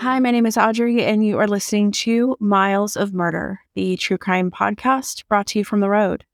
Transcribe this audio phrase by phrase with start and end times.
[0.00, 4.16] Hi, my name is Audrey, and you are listening to Miles of Murder, the true
[4.16, 6.24] crime podcast brought to you from the road.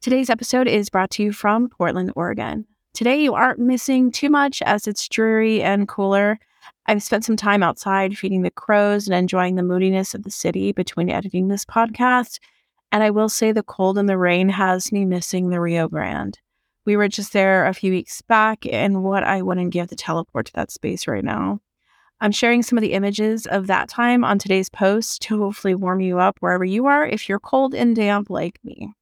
[0.00, 2.64] Today's episode is brought to you from Portland, Oregon.
[2.94, 6.38] Today, you aren't missing too much as it's dreary and cooler.
[6.86, 10.72] I've spent some time outside feeding the crows and enjoying the moodiness of the city
[10.72, 12.38] between editing this podcast.
[12.90, 16.38] And I will say the cold and the rain has me missing the Rio Grande.
[16.86, 20.46] We were just there a few weeks back, and what I wouldn't give to teleport
[20.46, 21.60] to that space right now.
[22.20, 26.00] I'm sharing some of the images of that time on today's post to hopefully warm
[26.00, 28.92] you up wherever you are if you're cold and damp like me.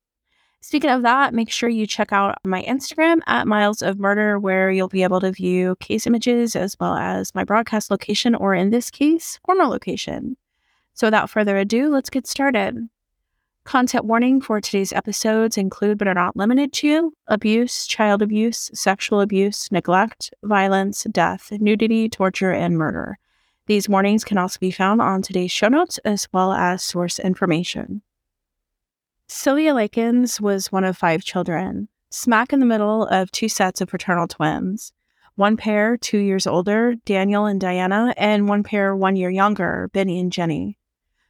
[0.61, 4.71] Speaking of that, make sure you check out my Instagram at Miles of Murder, where
[4.71, 8.71] you'll be able to view case images as well as my broadcast location, or in
[8.71, 10.37] this case, former location.
[10.95, 12.89] So without further ado, let's get started.
[13.67, 19.21] Content warning for today's episodes include, but are not limited to, abuse, child abuse, sexual
[19.21, 23.19] abuse, neglect, violence, death, nudity, torture, and murder.
[23.67, 28.03] These warnings can also be found on today's show notes as well as source information.
[29.27, 33.91] Sylvia Likens was one of five children, smack in the middle of two sets of
[33.91, 34.93] fraternal twins.
[35.35, 40.21] One pair, two years older, Daniel and Diana, and one pair, one year younger, Benny
[40.21, 40.79] and Jenny.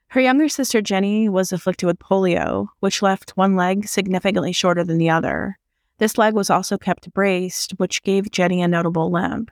[0.08, 4.98] Her younger sister Jenny was afflicted with polio, which left one leg significantly shorter than
[4.98, 5.58] the other.
[5.98, 9.50] This leg was also kept braced, which gave Jenny a notable limp.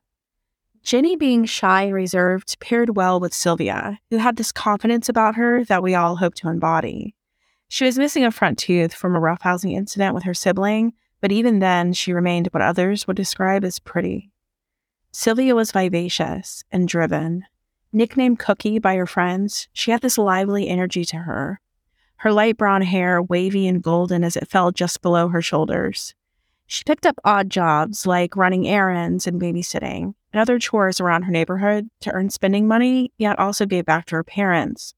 [0.83, 5.65] Jenny, being shy and reserved, paired well with Sylvia, who had this confidence about her
[5.65, 7.15] that we all hope to embody.
[7.69, 11.59] She was missing a front tooth from a roughhousing incident with her sibling, but even
[11.59, 14.31] then, she remained what others would describe as pretty.
[15.11, 17.45] Sylvia was vivacious and driven,
[17.95, 21.61] Nicknamed Cookie by her friends, she had this lively energy to her.
[22.17, 26.13] Her light brown hair wavy and golden as it fell just below her shoulders.
[26.67, 31.31] She picked up odd jobs like running errands and babysitting and other chores around her
[31.31, 34.95] neighborhood to earn spending money, yet also gave back to her parents.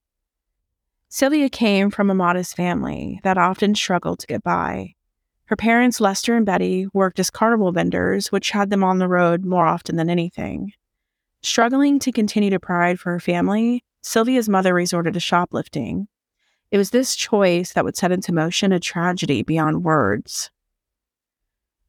[1.11, 4.95] Sylvia came from a modest family that often struggled to get by.
[5.45, 9.45] Her parents, Lester and Betty, worked as carnival vendors, which had them on the road
[9.45, 10.73] more often than anything.
[11.47, 16.09] Struggling to continue to provide for her family, Sylvia's mother resorted to shoplifting.
[16.73, 20.51] It was this choice that would set into motion a tragedy beyond words.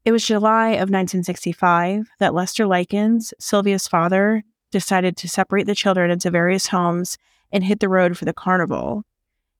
[0.06, 6.12] It was July of 1965 that Lester Likens, Sylvia's father, decided to separate the children
[6.12, 7.18] into various homes
[7.52, 9.06] and hit the road for the carnival.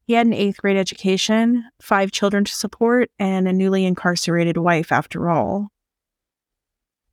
[0.04, 4.92] He had an eighth grade education, five children to support, and a newly incarcerated wife
[4.92, 5.72] after all.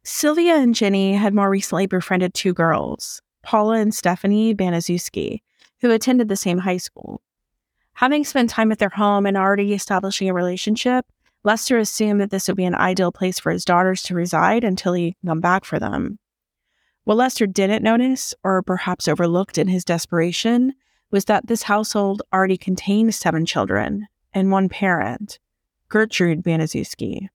[0.06, 5.40] Sylvia and Jenny had more recently befriended two girls, Paula and Stephanie Baniszewski,
[5.80, 7.22] who attended the same high school.
[7.94, 11.06] Having spent time at their home and already establishing a relationship,
[11.42, 14.92] Lester assumed that this would be an ideal place for his daughters to reside until
[14.92, 16.18] he come back for them.
[17.04, 20.74] What Lester didn't notice, or perhaps overlooked in his desperation,
[21.10, 25.38] was that this household already contained seven children and one parent,
[25.88, 27.28] Gertrude Baniszewski.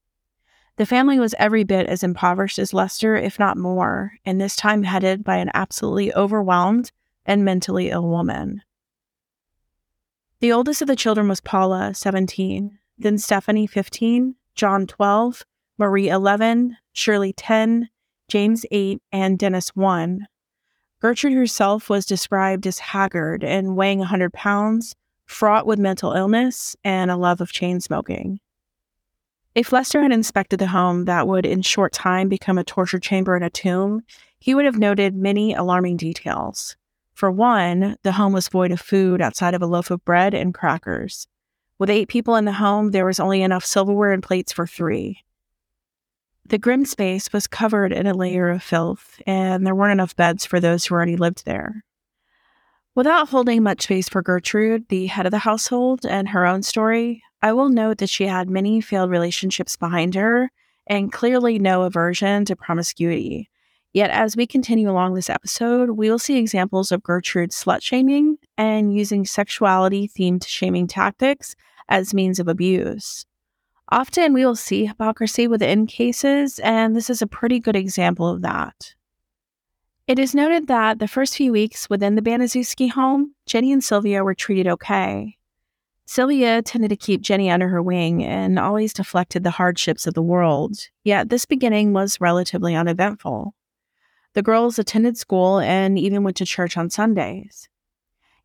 [0.80, 4.84] The family was every bit as impoverished as Lester, if not more, and this time
[4.84, 6.94] headed by an absolutely overwhelmed
[7.26, 8.62] and mentally ill woman.
[10.40, 15.44] The oldest of the children was Paula, 17, then Stephanie, 15, John, 12,
[15.78, 17.90] Marie, 11, Shirley, 10,
[18.30, 20.28] James, 8, and Dennis, 1.
[21.02, 27.12] Gertrude herself was described as haggard and weighing 100 pounds, fraught with mental illness and
[27.12, 28.40] a love of chain smoking.
[29.60, 33.36] If Lester had inspected the home that would in short time become a torture chamber
[33.36, 34.04] and a tomb,
[34.40, 36.78] he would have noted many alarming details.
[37.14, 40.54] For one, the home was void of food outside of a loaf of bread and
[40.54, 41.28] crackers.
[41.78, 45.26] With eight people in the home, there was only enough silverware and plates for three.
[46.46, 50.46] The grim space was covered in a layer of filth, and there weren't enough beds
[50.46, 51.84] for those who already lived there.
[52.96, 57.24] Without holding much space for Gertrude, the head of the household, and her own story,
[57.42, 60.52] I will note that she had many failed relationships behind her
[60.88, 63.50] and clearly no aversion to promiscuity.
[63.94, 68.38] Yet, as we continue along this episode, we will see examples of Gertrude slut shaming
[68.58, 71.56] and using sexuality themed shaming tactics
[71.88, 73.26] as means of abuse.
[73.92, 78.44] Often we will see hypocrisy within cases, and this is a pretty good example of
[78.44, 78.94] that.
[80.06, 84.24] It is noted that the first few weeks within the Baniszewski home, Jenny and Sylvia
[84.24, 85.39] were treated okay.
[86.12, 90.24] Sylvia tended to keep Jenny under her wing and always deflected the hardships of the
[90.24, 93.54] world, yet this beginning was relatively uneventful.
[94.34, 97.70] The girls attended school and even went to church on Sundays.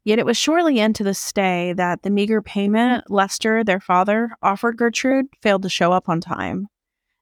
[0.04, 4.76] Yet it was shortly into the stay that the meager payment Lester, their father, offered
[4.76, 6.68] Gertrude failed to show up on time.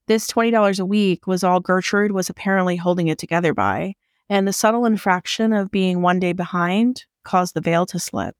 [0.08, 3.94] This $20 a week was all Gertrude was apparently holding it together by,
[4.28, 8.34] and the subtle infraction of being one day behind caused the veil to slip.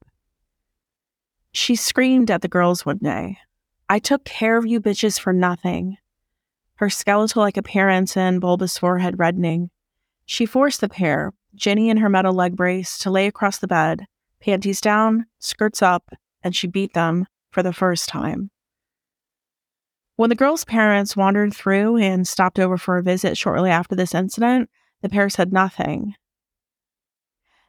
[1.53, 3.39] She screamed at the girls one day,
[3.89, 5.99] I took care of you bitches for nothing.
[6.77, 9.71] Her skeletal like appearance and bulbous forehead reddening.
[10.25, 14.07] She forced the pair, Jenny in her metal leg brace, to lay across the bed,
[14.41, 16.11] panties down, skirts up,
[16.43, 18.51] and she beat them for the first time.
[20.17, 24.15] When the girls' parents wandered through and stopped over for a visit shortly after this
[24.15, 24.71] incident,
[25.03, 26.15] the pair said nothing.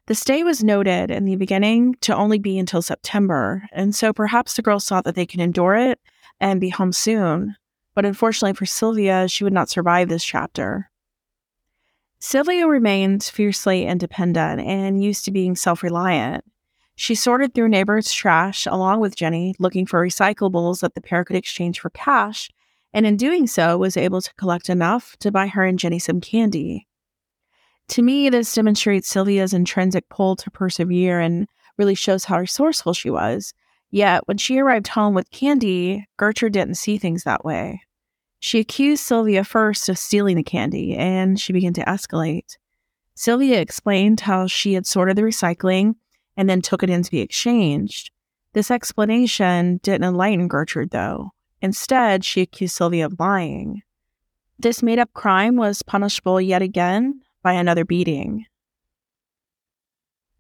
[0.08, 4.56] The stay was noted in the beginning to only be until September, and so perhaps
[4.56, 6.00] the girls thought that they could endure it
[6.42, 7.56] and be home soon.
[7.96, 10.90] But unfortunately for Sylvia, she would not survive this chapter.
[12.20, 16.44] Sylvia remained fiercely independent and used to being self reliant.
[16.96, 21.38] She sorted through neighbors' trash along with Jenny, looking for recyclables that the pair could
[21.38, 22.50] exchange for cash,
[22.94, 26.20] and in doing so was able to collect enough to buy her and Jenny some
[26.20, 26.88] candy.
[27.90, 31.48] To me, this demonstrates Sylvia's intrinsic pull to persevere and
[31.78, 33.54] really shows how resourceful she was.
[33.92, 37.82] Yet, when she arrived home with candy, Gertrude didn't see things that way.
[38.40, 42.58] She accused Sylvia first of stealing the candy, and she began to escalate.
[43.16, 45.96] Sylvia explained how she had sorted the recycling
[46.36, 48.12] and then took it in to be exchanged.
[48.54, 51.32] This explanation didn't enlighten Gertrude, though.
[51.62, 53.84] Instead, she accused Sylvia of lying.
[54.58, 58.46] This made up crime was punishable yet again by another beating.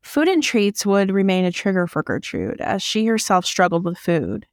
[0.01, 4.47] Food and treats would remain a trigger for Gertrude, as she herself struggled with food.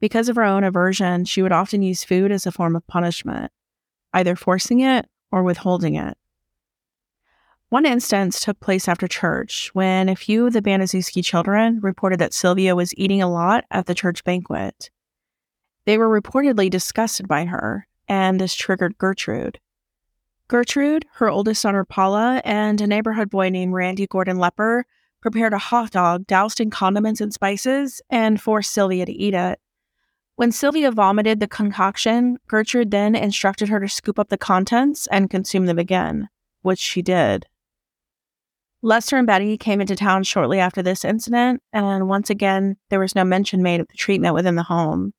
[0.00, 3.50] Because of her own aversion, she would often use food as a form of punishment,
[4.12, 6.16] either forcing it or withholding it.
[7.70, 12.32] One instance took place after church when a few of the Baniszewski children reported that
[12.32, 14.90] Sylvia was eating a lot at the church banquet.
[15.84, 19.58] They were reportedly disgusted by her, and this triggered Gertrude.
[20.48, 24.84] Gertrude, her oldest daughter Paula, and a neighborhood boy named Randy Gordon Lepper
[25.22, 29.58] prepared a hot dog doused in condiments and spices and forced Sylvia to eat it.
[30.36, 35.30] When Sylvia vomited the concoction, Gertrude then instructed her to scoop up the contents and
[35.30, 36.28] consume them again,
[36.60, 37.46] which she did.
[38.82, 43.14] Lester and Betty came into town shortly after this incident, and once again, there was
[43.14, 45.14] no mention made of the treatment within the home.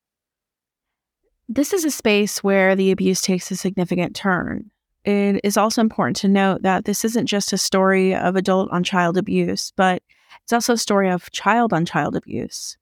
[1.48, 4.70] This is a space where the abuse takes a significant turn.
[5.06, 8.82] It is also important to note that this isn't just a story of adult on
[8.82, 10.02] child abuse, but
[10.42, 12.76] it's also a story of child on child abuse.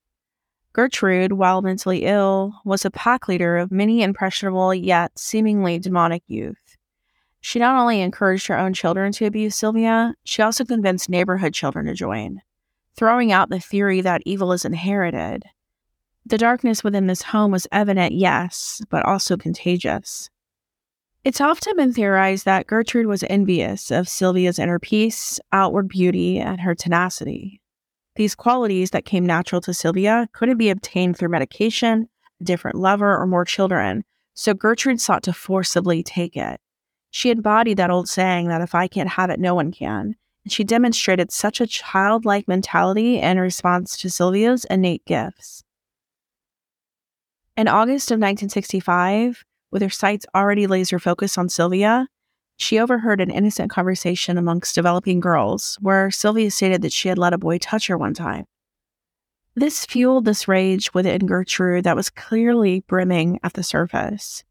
[0.73, 6.75] Gertrude, while mentally ill, was a pack leader of many impressionable yet seemingly demonic youth.
[7.41, 11.85] She not only encouraged her own children to abuse Sylvia, she also convinced neighborhood children
[11.85, 12.41] to join,
[12.97, 15.43] throwing out the theory that evil is inherited.
[16.25, 20.31] The darkness within this home was evident, yes, but also contagious.
[21.25, 26.61] It's often been theorized that Gertrude was envious of Sylvia's inner peace, outward beauty, and
[26.61, 27.59] her tenacity.
[28.15, 33.17] These qualities that came natural to Sylvia couldn't be obtained through medication, a different lover,
[33.17, 34.03] or more children,
[34.35, 36.61] so Gertrude sought to forcibly take it.
[37.09, 40.51] She embodied that old saying that if I can't have it, no one can, and
[40.51, 45.63] she demonstrated such a childlike mentality in response to Sylvia's innate gifts.
[47.57, 49.43] In August of 1965,
[49.75, 52.07] with her sights already laser focused on Sylvia,
[52.55, 57.33] she overheard an innocent conversation amongst developing girls where Sylvia stated that she had let
[57.33, 58.45] a boy touch her one time.
[59.53, 64.45] This fueled this rage within Gertrude that was clearly brimming at the surface.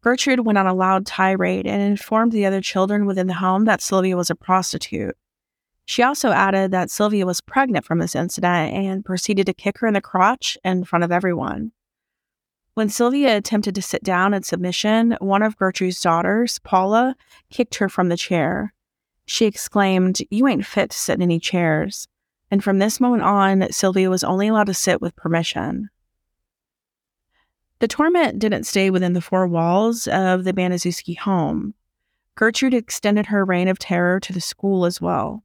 [0.00, 3.80] Gertrude went on a loud tirade and informed the other children within the home that
[3.80, 5.16] Sylvia was a prostitute.
[5.84, 9.86] She also added that Sylvia was pregnant from this incident and proceeded to kick her
[9.86, 11.70] in the crotch in front of everyone.
[12.74, 17.16] When Sylvia attempted to sit down in submission, one of Gertrude's daughters, Paula,
[17.50, 18.72] kicked her from the chair.
[19.26, 22.06] She exclaimed, You ain't fit to sit in any chairs.
[22.50, 25.88] And from this moment on, Sylvia was only allowed to sit with permission.
[27.80, 31.74] The torment didn't stay within the four walls of the Baniszewski home.
[32.34, 35.44] Gertrude extended her reign of terror to the school as well,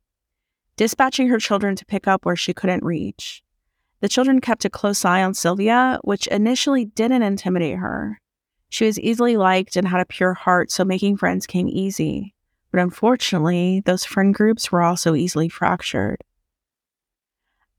[0.76, 3.42] dispatching her children to pick up where she couldn't reach.
[4.06, 8.22] The children kept a close eye on Sylvia, which initially didn't intimidate her.
[8.70, 12.36] She was easily liked and had a pure heart, so making friends came easy.
[12.70, 16.24] But unfortunately, those friend groups were also easily fractured.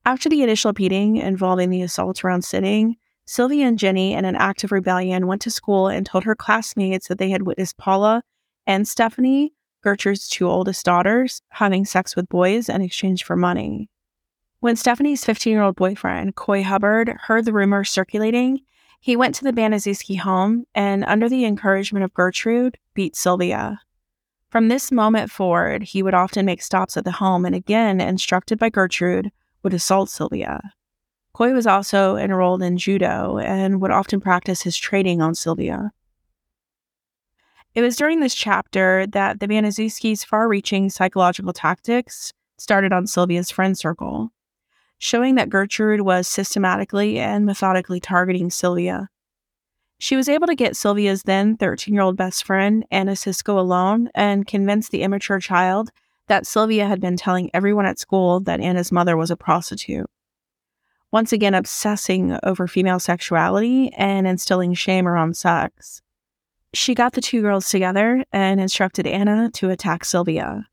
[0.04, 4.64] After the initial beating involving the assaults around sitting, Sylvia and Jenny, in an act
[4.64, 8.24] of rebellion, went to school and told her classmates that they had witnessed Paula
[8.66, 13.88] and Stephanie, Gertrude's two oldest daughters, having sex with boys in exchange for money.
[14.66, 18.62] When Stephanie's 15 year old boyfriend, Coy Hubbard, heard the rumors circulating,
[18.98, 23.80] he went to the Baniszewski home and, under the encouragement of Gertrude, beat Sylvia.
[24.50, 28.58] From this moment forward, he would often make stops at the home and again, instructed
[28.58, 29.30] by Gertrude,
[29.62, 30.60] would assault Sylvia.
[31.32, 35.92] Coy was also enrolled in judo and would often practice his training on Sylvia.
[37.76, 43.52] It was during this chapter that the Baniszewski's far reaching psychological tactics started on Sylvia's
[43.52, 44.32] friend circle,
[44.98, 49.08] showing that Gertrude was systematically and methodically targeting Sylvia.
[49.98, 54.10] She was able to get Sylvia's then 13 year old best friend, Anna Siscoe, alone
[54.14, 55.90] and convince the immature child
[56.28, 60.06] that Sylvia had been telling everyone at school that Anna's mother was a prostitute.
[61.12, 66.02] Once again, obsessing over female sexuality and instilling shame around sex.
[66.74, 70.66] She got the two girls together and instructed Anna to attack Sylvia.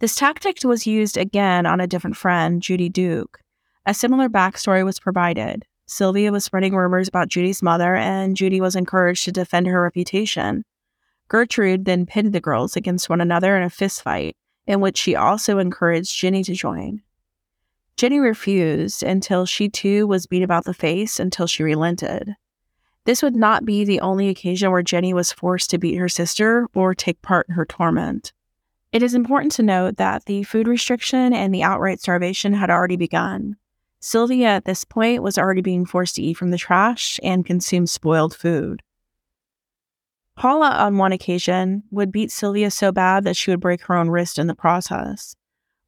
[0.00, 3.40] This tactic was used again on a different friend, Judy Duke.
[3.88, 5.64] A similar backstory was provided.
[5.86, 10.62] Sylvia was spreading rumors about Judy's mother, and Judy was encouraged to defend her reputation.
[11.28, 14.34] Gertrude then pitted the girls against one another in a fistfight,
[14.66, 17.00] in which she also encouraged Jenny to join.
[17.96, 22.34] Jenny refused until she too was beat about the face until she relented.
[23.06, 26.66] This would not be the only occasion where Jenny was forced to beat her sister
[26.74, 28.34] or take part in her torment.
[28.92, 32.96] It is important to note that the food restriction and the outright starvation had already
[32.96, 33.56] begun.
[34.00, 37.86] Sylvia at this point was already being forced to eat from the trash and consume
[37.86, 38.82] spoiled food.
[40.36, 44.08] Paula, on one occasion, would beat Sylvia so bad that she would break her own
[44.08, 45.34] wrist in the process.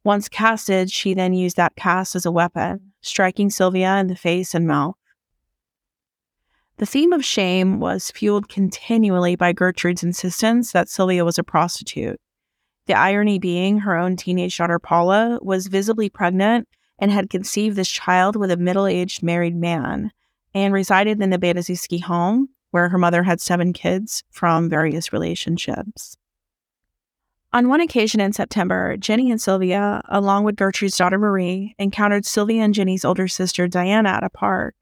[0.03, 4.53] Once casted, she then used that cast as a weapon, striking Sylvia in the face
[4.53, 4.95] and mouth.
[6.77, 12.19] The theme of shame was fueled continually by Gertrude's insistence that Sylvia was a prostitute.
[12.87, 16.67] The irony being her own teenage daughter Paula was visibly pregnant
[17.01, 20.11] and had conceived this child with a middle aged married man
[20.53, 26.15] and resided in the Baniszewski home, where her mother had seven kids from various relationships.
[27.53, 32.61] On one occasion in September, Jenny and Sylvia, along with Gertrude's daughter Marie, encountered Sylvia
[32.61, 34.75] and Jenny's older sister Diana at a park.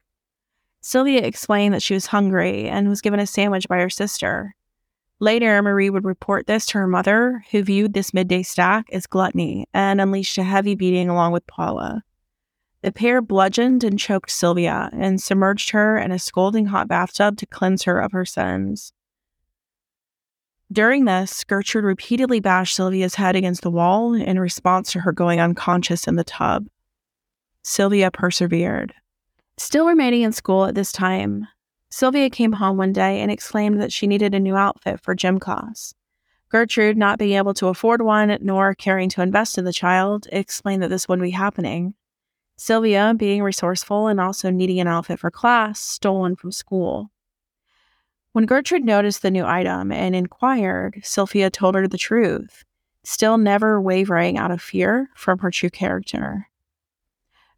[0.80, 4.54] Sylvia explained that she was hungry and was given a sandwich by her sister.
[5.18, 9.66] Later, Marie would report this to her mother, who viewed this midday snack as gluttony
[9.74, 12.02] and unleashed a heavy beating along with Paula.
[12.82, 17.46] The pair bludgeoned and choked Sylvia and submerged her in a scalding hot bathtub to
[17.46, 18.92] cleanse her of her sins.
[20.72, 25.40] During this, Gertrude repeatedly bashed Sylvia's head against the wall in response to her going
[25.40, 26.68] unconscious in the tub.
[27.62, 28.94] Sylvia persevered.
[29.58, 31.46] Still remaining in school at this time,
[31.90, 35.38] Sylvia came home one day and exclaimed that she needed a new outfit for gym
[35.38, 35.92] class.
[36.48, 40.82] Gertrude, not being able to afford one nor caring to invest in the child, explained
[40.82, 41.94] that this wouldn't be happening.
[42.60, 47.10] Sylvia, being resourceful and also needing an outfit for class, stole one from school.
[48.32, 52.64] When Gertrude noticed the new item and inquired, Sylvia told her the truth,
[53.02, 56.48] still never wavering out of fear from her true character.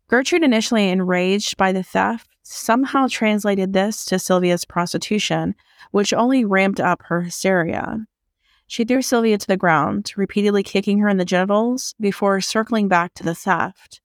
[0.06, 5.56] Gertrude, initially enraged by the theft, somehow translated this to Sylvia's prostitution,
[5.90, 8.06] which only ramped up her hysteria.
[8.68, 13.14] She threw Sylvia to the ground, repeatedly kicking her in the genitals before circling back
[13.14, 14.00] to the theft.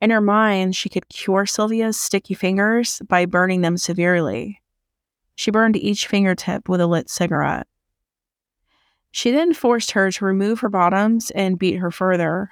[0.00, 4.60] In her mind, she could cure Sylvia's sticky fingers by burning them severely.
[5.34, 7.66] She burned each fingertip with a lit cigarette.
[9.10, 12.50] She then forced her to remove her bottoms and beat her further,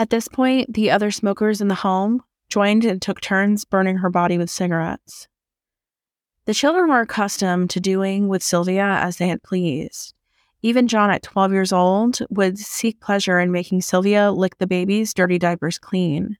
[0.00, 4.08] at this point, the other smokers in the home joined and took turns burning her
[4.08, 5.28] body with cigarettes.
[6.46, 10.14] The children were accustomed to doing with Sylvia as they had pleased.
[10.62, 15.12] Even John, at 12 years old, would seek pleasure in making Sylvia lick the baby's
[15.12, 16.38] dirty diapers clean.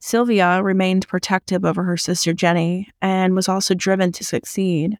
[0.00, 4.98] Sylvia remained protective over her sister Jenny and was also driven to succeed.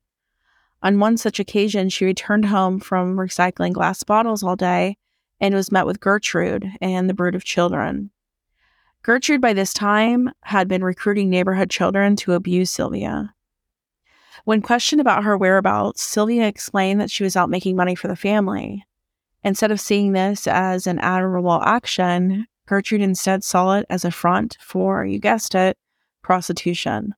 [0.83, 4.97] On one such occasion, she returned home from recycling glass bottles all day
[5.41, 8.11] and was met with Gertrude and the brood of children.
[9.03, 13.35] Gertrude, by this time, had been recruiting neighborhood children to abuse Sylvia.
[14.45, 18.17] When questioned about her whereabouts, Sylvia explained that she was out making money for the
[18.17, 18.85] family.
[19.45, 24.59] Instead of seeing this as an admirable action, Gertrude instead saw it as a front
[24.61, 25.79] for, you guessed it,
[26.23, 27.15] prostitution.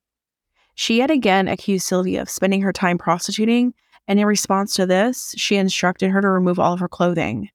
[0.75, 3.73] She yet again accused Sylvia of spending her time prostituting,
[4.07, 7.49] and in response to this, she instructed her to remove all of her clothing.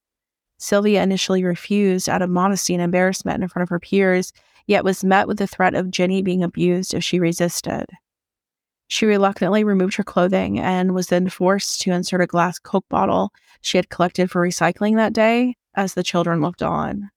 [0.59, 4.31] Sylvia initially refused out of modesty and embarrassment in front of her peers,
[4.67, 7.87] yet was met with the threat of Jenny being abused if she resisted.
[8.89, 13.33] She reluctantly removed her clothing and was then forced to insert a glass Coke bottle
[13.63, 17.11] she had collected for recycling that day as the children looked on.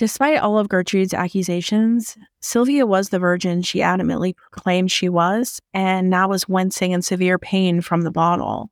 [0.00, 6.08] Despite all of Gertrude's accusations, Sylvia was the virgin she adamantly proclaimed she was, and
[6.08, 8.70] now was wincing in severe pain from the bottle.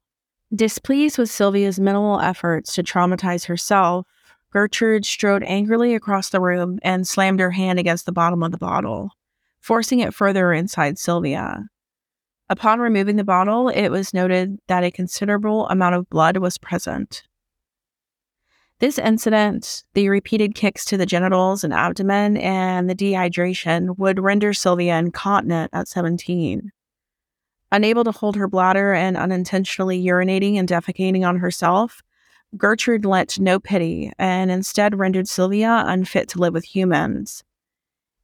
[0.55, 4.07] Displeased with Sylvia's minimal efforts to traumatize herself,
[4.55, 8.57] Gertrude strode angrily across the room and slammed her hand against the bottom of the
[8.57, 9.11] bottle,
[9.61, 11.67] forcing it further inside Sylvia.
[12.49, 17.28] Upon removing the bottle, it was noted that a considerable amount of blood was present.
[18.81, 24.55] This incident, the repeated kicks to the genitals and abdomen, and the dehydration would render
[24.55, 26.71] Sylvia incontinent at 17.
[27.73, 32.03] Unable to hold her bladder and unintentionally urinating and defecating on herself,
[32.57, 37.43] Gertrude lent no pity and instead rendered Sylvia unfit to live with humans.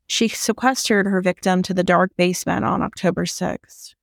[0.07, 3.94] She sequestered her victim to the dark basement on October 6th.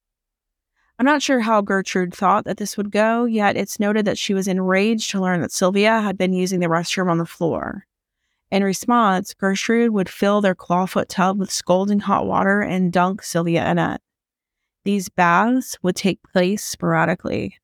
[1.02, 4.36] I'm not sure how Gertrude thought that this would go, yet it's noted that she
[4.36, 7.88] was enraged to learn that Sylvia had been using the restroom on the floor.
[8.52, 13.68] In response, Gertrude would fill their clawfoot tub with scalding hot water and dunk Sylvia
[13.72, 14.00] in it.
[14.86, 17.58] These baths would take place sporadically,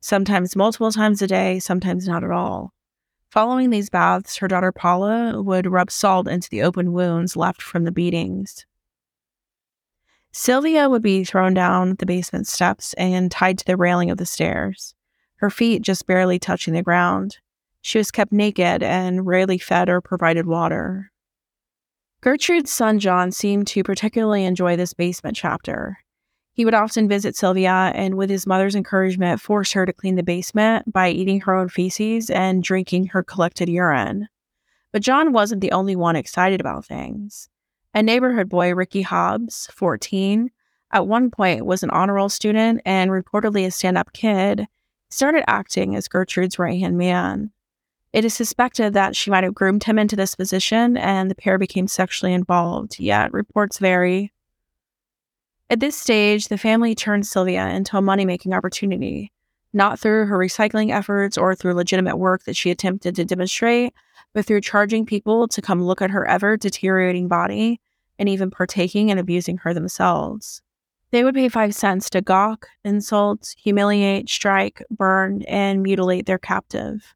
[0.00, 2.72] sometimes multiple times a day, sometimes not at all.
[3.30, 7.84] Following these baths, her daughter Paula would rub salt into the open wounds left from
[7.84, 8.64] the beatings.
[10.40, 14.24] Sylvia would be thrown down the basement steps and tied to the railing of the
[14.24, 14.94] stairs,
[15.38, 17.38] her feet just barely touching the ground.
[17.80, 21.10] She was kept naked and rarely fed or provided water.
[22.20, 25.98] Gertrude's son John seemed to particularly enjoy this basement chapter.
[26.52, 30.22] He would often visit Sylvia and, with his mother's encouragement, force her to clean the
[30.22, 34.28] basement by eating her own feces and drinking her collected urine.
[34.92, 37.48] But John wasn't the only one excited about things.
[37.94, 40.50] A neighborhood boy, Ricky Hobbs, 14,
[40.92, 44.66] at one point was an honor roll student and reportedly a stand up kid,
[45.10, 47.50] started acting as Gertrude's right hand man.
[48.12, 51.58] It is suspected that she might have groomed him into this position and the pair
[51.58, 54.32] became sexually involved, yet reports vary.
[55.70, 59.30] At this stage, the family turned Sylvia into a money making opportunity,
[59.74, 63.92] not through her recycling efforts or through legitimate work that she attempted to demonstrate,
[64.34, 67.80] but through charging people to come look at her ever deteriorating body
[68.18, 70.62] and even partaking and abusing her themselves.
[71.10, 77.14] They would pay five cents to gawk, insult, humiliate, strike, burn, and mutilate their captive.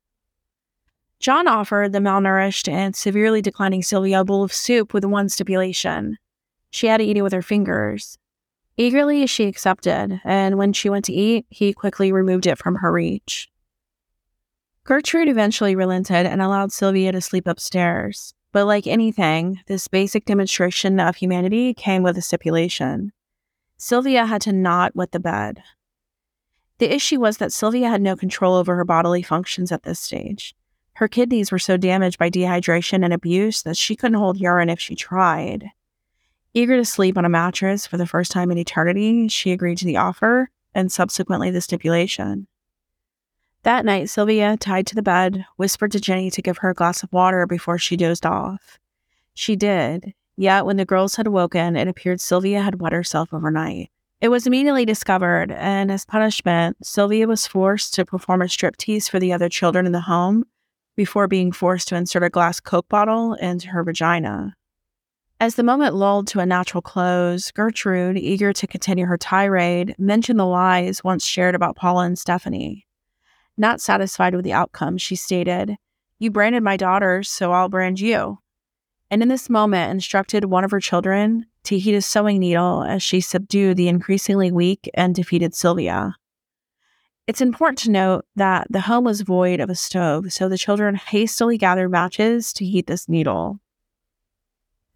[1.20, 6.18] John offered the malnourished and severely declining Sylvia a bowl of soup with one stipulation
[6.72, 8.18] she had to eat it with her fingers.
[8.78, 12.90] Eagerly, she accepted, and when she went to eat, he quickly removed it from her
[12.90, 13.51] reach.
[14.84, 18.34] Gertrude eventually relented and allowed Sylvia to sleep upstairs.
[18.52, 23.12] But like anything, this basic demonstration of humanity came with a stipulation.
[23.78, 25.62] Sylvia had to not wet the bed.
[26.78, 30.54] The issue was that Sylvia had no control over her bodily functions at this stage.
[30.94, 34.80] Her kidneys were so damaged by dehydration and abuse that she couldn't hold urine if
[34.80, 35.66] she tried.
[36.54, 39.86] Eager to sleep on a mattress for the first time in eternity, she agreed to
[39.86, 42.46] the offer and subsequently the stipulation.
[43.64, 47.04] That night, Sylvia, tied to the bed, whispered to Jenny to give her a glass
[47.04, 48.80] of water before she dozed off.
[49.34, 53.90] She did, yet when the girls had woken, it appeared Sylvia had wet herself overnight.
[54.20, 59.20] It was immediately discovered, and as punishment, Sylvia was forced to perform a striptease for
[59.20, 60.44] the other children in the home
[60.96, 64.56] before being forced to insert a glass Coke bottle into her vagina.
[65.40, 70.38] As the moment lulled to a natural close, Gertrude, eager to continue her tirade, mentioned
[70.38, 72.86] the lies once shared about Paula and Stephanie.
[73.56, 75.76] Not satisfied with the outcome, she stated,
[76.18, 78.38] You branded my daughters, so I'll brand you.
[79.10, 83.02] And in this moment, instructed one of her children to heat a sewing needle as
[83.02, 86.16] she subdued the increasingly weak and defeated Sylvia.
[87.26, 90.94] It's important to note that the home was void of a stove, so the children
[90.94, 93.60] hastily gathered matches to heat this needle.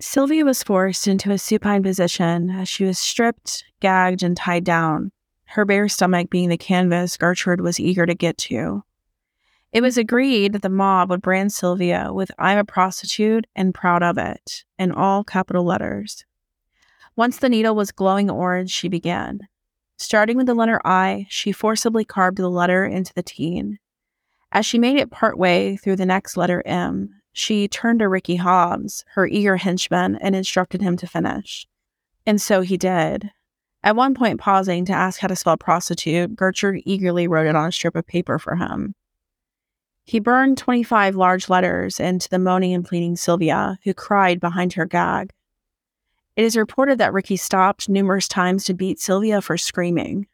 [0.01, 5.13] Sylvia was forced into a supine position as she was stripped, gagged, and tied down
[5.57, 8.85] her bare stomach being the canvas Gertrude was eager to get to.
[9.73, 14.03] It was agreed that the mob would brand Sylvia with I'm a prostitute and proud
[14.03, 16.27] of it in all capital letters.
[17.17, 19.41] Once the needle was glowing orange, she began.
[19.97, 23.79] Starting with the letter I, she forcibly carved the letter into the teen.
[24.53, 29.07] As she made it partway through the next letter M, she turned to Ricky Hobbs,
[29.15, 31.67] her eager henchman, and instructed him to finish.
[32.27, 33.31] And so he did,
[33.87, 37.69] at one point, pausing to ask how to spell prostitute, Gertrude eagerly wrote it on
[37.69, 38.97] a strip of paper for him.
[40.03, 44.87] He burned 25 large letters into the moaning and pleading Sylvia, who cried behind her
[44.87, 45.33] gag.
[46.35, 50.27] It is reported that Ricky stopped numerous times to beat Sylvia for screaming.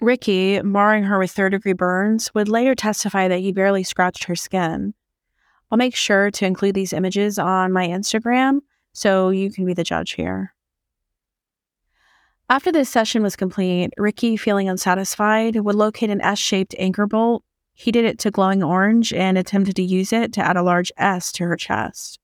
[0.00, 4.36] Ricky, marring her with third degree burns, would later testify that he barely scratched her
[4.36, 4.94] skin.
[5.72, 8.60] I'll make sure to include these images on my Instagram
[8.92, 10.54] so you can be the judge here.
[12.50, 17.44] After this session was complete, Ricky, feeling unsatisfied, would locate an S shaped anchor bolt,
[17.74, 21.30] heated it to glowing orange, and attempted to use it to add a large S
[21.32, 22.18] to her chest.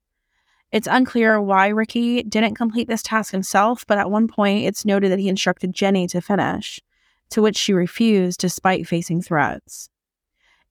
[0.73, 5.13] It's unclear why Ricky didn't complete this task himself, but at one point it's noted
[5.13, 6.81] that he instructed Jenny to finish,
[7.29, 9.91] to which she refused despite facing threats.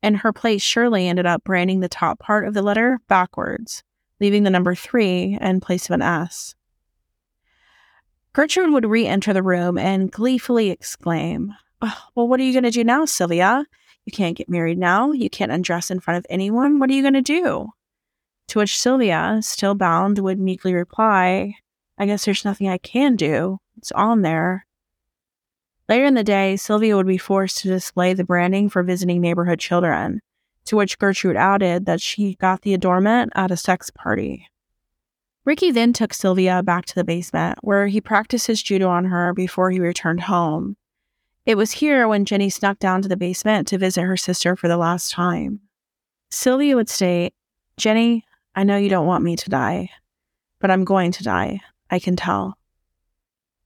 [0.02, 3.84] In her place, Shirley ended up branding the top part of the letter backwards,
[4.20, 6.56] leaving the number three in place of an S.
[8.34, 12.72] Gertrude would re enter the room and gleefully exclaim, Well, what are you going to
[12.72, 13.66] do now, Sylvia?
[14.06, 15.12] You can't get married now.
[15.12, 16.80] You can't undress in front of anyone.
[16.80, 17.70] What are you going to do?
[18.50, 21.56] To which Sylvia, still bound, would meekly reply,
[21.98, 23.60] I guess there's nothing I can do.
[23.78, 24.66] It's on there.
[25.88, 29.60] Later in the day, Sylvia would be forced to display the branding for visiting neighborhood
[29.60, 30.22] children,
[30.66, 34.48] to which Gertrude added that she got the adornment at a sex party.
[35.46, 39.34] Ricky then took Sylvia back to the basement, where he practiced his judo on her
[39.34, 40.78] before he returned home.
[41.46, 44.70] It was here when Jenny snuck down to the basement to visit her sister for
[44.70, 45.60] the last time.
[46.32, 47.34] Sylvia would state,
[47.76, 48.24] Jenny,
[48.56, 49.90] I know you don't want me to die,
[50.60, 51.60] but I'm going to die.
[51.90, 52.58] I can tell.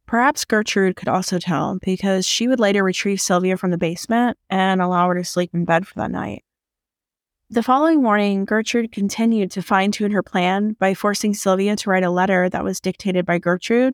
[0.08, 4.82] Perhaps Gertrude could also tell because she would later retrieve Sylvia from the basement and
[4.82, 6.44] allow her to sleep in bed for that night.
[7.50, 12.04] The following morning, Gertrude continued to fine tune her plan by forcing Sylvia to write
[12.04, 13.94] a letter that was dictated by Gertrude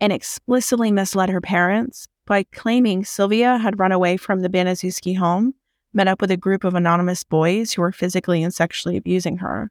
[0.00, 5.52] and explicitly misled her parents by claiming Sylvia had run away from the Baniszewski home,
[5.92, 9.70] met up with a group of anonymous boys who were physically and sexually abusing her.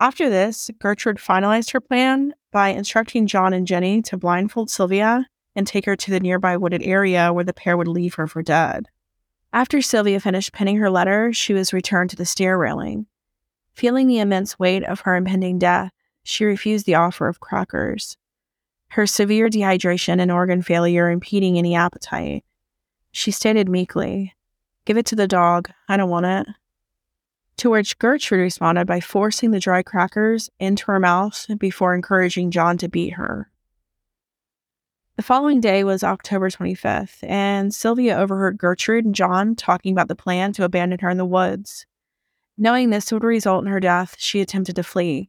[0.00, 5.66] After this, Gertrude finalized her plan by instructing John and Jenny to blindfold Sylvia and
[5.66, 8.88] take her to the nearby wooded area where the pair would leave her for dead.
[9.52, 13.06] After Sylvia finished penning her letter, she was returned to the stair railing.
[13.72, 18.16] Feeling the immense weight of her impending death, she refused the offer of crackers,
[18.90, 22.44] her severe dehydration and organ failure impeding any appetite.
[23.12, 24.34] She stated meekly,
[24.84, 25.70] Give it to the dog.
[25.88, 26.46] I don't want it.
[27.58, 32.78] To which Gertrude responded by forcing the dry crackers into her mouth before encouraging John
[32.78, 33.50] to beat her.
[35.18, 40.14] The following day was October 25th, and Sylvia overheard Gertrude and John talking about the
[40.14, 41.86] plan to abandon her in the woods.
[42.56, 45.28] Knowing this would result in her death, she attempted to flee.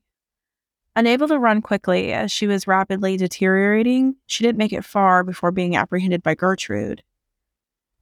[0.96, 5.52] Unable to run quickly as she was rapidly deteriorating, she didn't make it far before
[5.52, 7.02] being apprehended by Gertrude.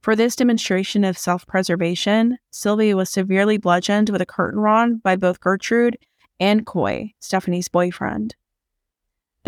[0.02, 5.16] For this demonstration of self preservation, Sylvia was severely bludgeoned with a curtain rod by
[5.16, 5.96] both Gertrude
[6.38, 8.34] and Coy, Stephanie's boyfriend.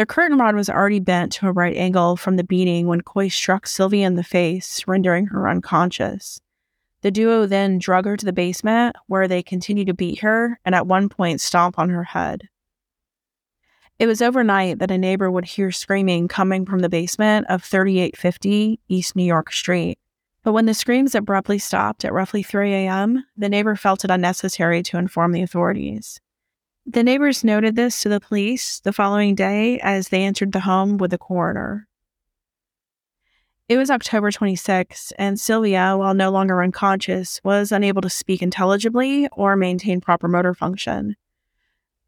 [0.00, 3.28] The curtain rod was already bent to a right angle from the beating when Coy
[3.28, 6.40] struck Sylvia in the face, rendering her unconscious.
[7.02, 10.74] The duo then drug her to the basement, where they continued to beat her and
[10.74, 12.48] at one point stomp on her head.
[13.98, 18.80] It was overnight that a neighbor would hear screaming coming from the basement of 3850
[18.88, 19.98] East New York Street.
[20.42, 24.82] But when the screams abruptly stopped at roughly 3 a.m., the neighbor felt it unnecessary
[24.84, 26.22] to inform the authorities.
[26.86, 30.96] The neighbors noted this to the police the following day as they entered the home
[30.96, 31.86] with the coroner.
[33.68, 39.28] It was October 26, and Sylvia, while no longer unconscious, was unable to speak intelligibly
[39.28, 41.14] or maintain proper motor function.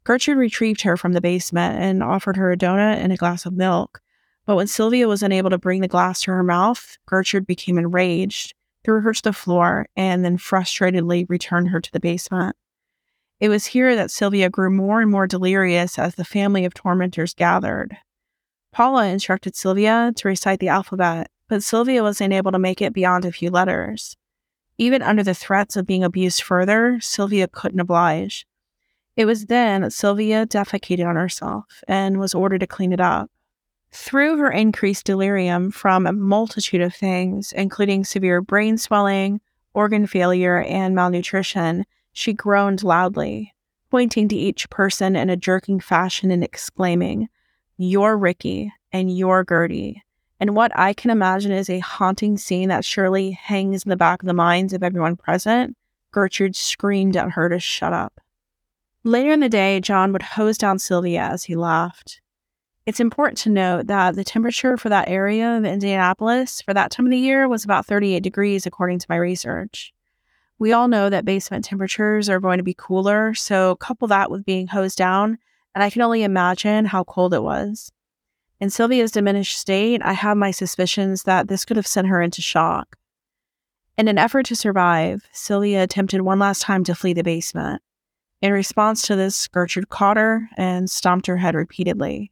[0.03, 3.53] Gertrude retrieved her from the basement and offered her a donut and a glass of
[3.53, 4.01] milk,
[4.45, 8.53] but when Sylvia was unable to bring the glass to her mouth, Gertrude became enraged,
[8.83, 12.57] threw her to the floor, and then frustratedly returned her to the basement.
[13.43, 17.33] It was here that Sylvia grew more and more delirious as the family of tormentors
[17.33, 17.97] gathered.
[18.71, 23.25] Paula instructed Sylvia to recite the alphabet, but Sylvia was unable to make it beyond
[23.25, 24.15] a few letters.
[24.77, 28.47] Even under the threats of being abused further, Sylvia couldn't oblige.
[29.17, 33.29] It was then that Sylvia defecated on herself and was ordered to clean it up.
[33.91, 39.41] Through her increased delirium from a multitude of things, including severe brain swelling,
[39.73, 43.53] organ failure, and malnutrition, she groaned loudly,
[43.91, 47.27] pointing to each person in a jerking fashion and exclaiming,
[47.77, 50.01] You're Ricky, and you're Gertie.
[50.39, 54.21] And what I can imagine is a haunting scene that surely hangs in the back
[54.21, 55.75] of the minds of everyone present.
[56.11, 58.19] Gertrude screamed at her to shut up.
[59.03, 62.21] Later in the day, John would hose down Sylvia as he laughed.
[62.85, 67.05] It's important to note that the temperature for that area of Indianapolis for that time
[67.05, 69.93] of the year was about 38 degrees, according to my research.
[70.59, 74.45] We all know that basement temperatures are going to be cooler, so couple that with
[74.45, 75.37] being hosed down,
[75.75, 77.91] and I can only imagine how cold it was.
[78.59, 82.41] In Sylvia's diminished state, I have my suspicions that this could have sent her into
[82.41, 82.97] shock.
[83.97, 87.81] In an effort to survive, Sylvia attempted one last time to flee the basement.
[88.41, 92.31] In response to this, Gertrude caught her and stomped her head repeatedly.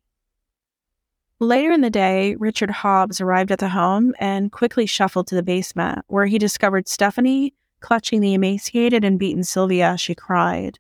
[1.40, 5.44] Later in the day, Richard Hobbs arrived at the home and quickly shuffled to the
[5.44, 10.80] basement, where he discovered Stephanie clutching the emaciated and beaten Sylvia she cried.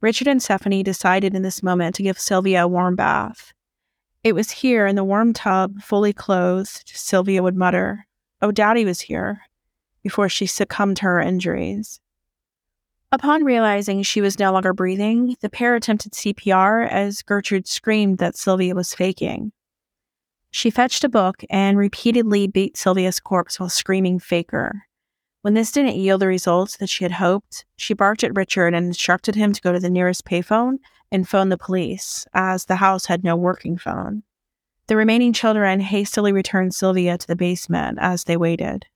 [0.00, 3.52] Richard and Stephanie decided in this moment to give Sylvia a warm bath.
[4.24, 8.06] It was here in the warm tub, fully clothed, Sylvia would mutter,
[8.40, 9.42] Oh, Daddy was here,
[10.02, 12.00] before she succumbed to her injuries.
[13.12, 18.36] Upon realizing she was no longer breathing, the pair attempted CPR as Gertrude screamed that
[18.36, 19.52] Sylvia was faking.
[20.50, 24.82] She fetched a book and repeatedly beat Sylvia's corpse while screaming faker.
[25.42, 28.86] When this didn't yield the results that she had hoped, she barked at Richard and
[28.86, 30.76] instructed him to go to the nearest payphone
[31.10, 34.22] and phone the police, as the house had no working phone.
[34.86, 38.86] The remaining children hastily returned Sylvia to the basement as they waited.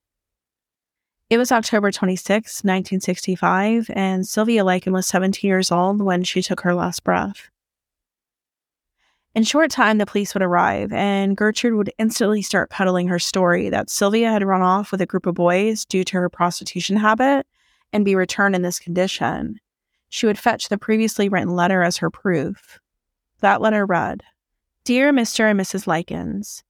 [1.28, 6.60] It was October 26, 1965, and Sylvia Likens was 17 years old when she took
[6.60, 7.50] her last breath.
[9.36, 13.68] In short time, the police would arrive, and Gertrude would instantly start peddling her story
[13.68, 17.46] that Sylvia had run off with a group of boys due to her prostitution habit
[17.92, 19.60] and be returned in this condition.
[20.08, 22.80] She would fetch the previously written letter as her proof.
[23.40, 24.22] That letter read
[24.84, 25.50] Dear Mr.
[25.50, 25.86] and Mrs.
[25.86, 26.64] Likens,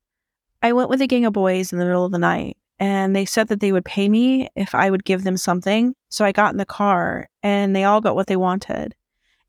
[0.60, 3.26] I went with a gang of boys in the middle of the night, and they
[3.26, 5.94] said that they would pay me if I would give them something.
[6.08, 8.96] So I got in the car, and they all got what they wanted.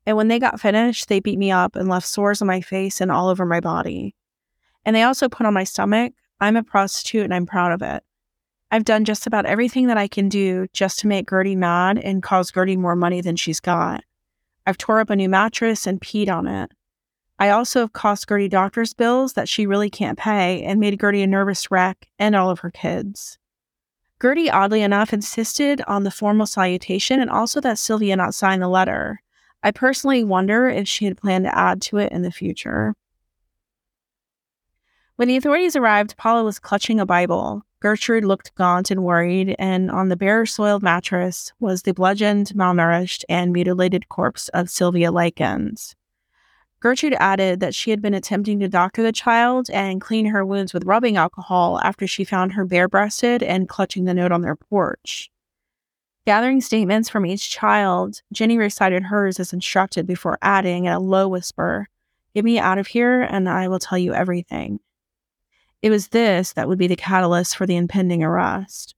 [0.08, 3.02] And when they got finished, they beat me up and left sores on my face
[3.02, 4.16] and all over my body.
[4.86, 6.14] And they also put on my stomach.
[6.40, 8.04] I'm a prostitute and I'm proud of it.
[8.72, 12.24] I've done just about everything that I can do just to make Gertie mad and
[12.24, 14.02] cause Gertie more money than she's got.
[14.66, 16.72] I've tore up a new mattress and peed on it.
[17.38, 21.22] I also have cost Gertie doctor's bills that she really can't pay and made Gertie
[21.22, 23.38] a nervous wreck and all of her kids.
[24.22, 28.70] Gertie, oddly enough, insisted on the formal salutation and also that Sylvia not sign the
[28.70, 29.22] letter.
[29.68, 32.94] I personally wonder if she had planned to add to it in the future.
[35.18, 37.64] When the authorities arrived, Paula was clutching a Bible.
[37.82, 43.26] Gertrude looked gaunt and worried, and on the bare soiled mattress was the bludgeoned, malnourished,
[43.28, 45.98] and mutilated corpse of Sylvia Likens.
[46.80, 50.74] Gertrude added that she had been attempting to doctor the child and clean her wounds
[50.74, 54.56] with rubbing alcohol after she found her bare breasted and clutching the note on their
[54.56, 55.30] porch.
[56.28, 61.30] Gathering statements from each child, Jenny recited hers as instructed before adding in a low
[61.30, 61.88] whisper,
[62.36, 64.82] Get me out of here and I will tell you everything.
[65.82, 68.94] It was this that would be the catalyst for the impending arrest.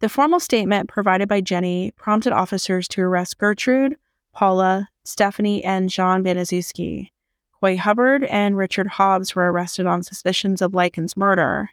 [0.00, 3.98] The formal statement provided by Jenny prompted officers to arrest Gertrude,
[4.32, 7.12] Paula, Stephanie, and John Baniszewski.
[7.60, 11.70] Coy Hubbard and Richard Hobbs were arrested on suspicions of Likens' murder,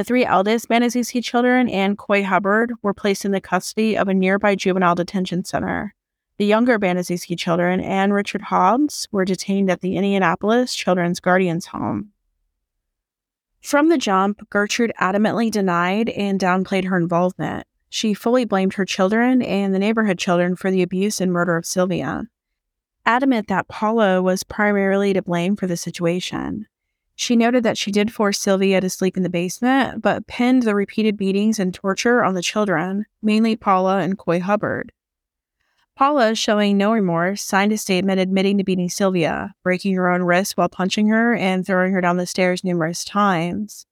[0.00, 4.14] the three eldest Baniszewski children and Coy Hubbard were placed in the custody of a
[4.14, 5.94] nearby juvenile detention center.
[6.38, 12.12] The younger Baniszewski children and Richard Hobbs were detained at the Indianapolis Children's Guardians Home.
[13.60, 17.66] From the jump, Gertrude adamantly denied and downplayed her involvement.
[17.90, 21.66] She fully blamed her children and the neighborhood children for the abuse and murder of
[21.66, 22.22] Sylvia.
[23.04, 26.66] Adamant that Paula was primarily to blame for the situation.
[27.20, 30.74] She noted that she did force Sylvia to sleep in the basement, but pinned the
[30.74, 34.90] repeated beatings and torture on the children, mainly Paula and Coy Hubbard.
[35.94, 40.56] Paula, showing no remorse, signed a statement admitting to beating Sylvia, breaking her own wrist
[40.56, 43.84] while punching her and throwing her down the stairs numerous times.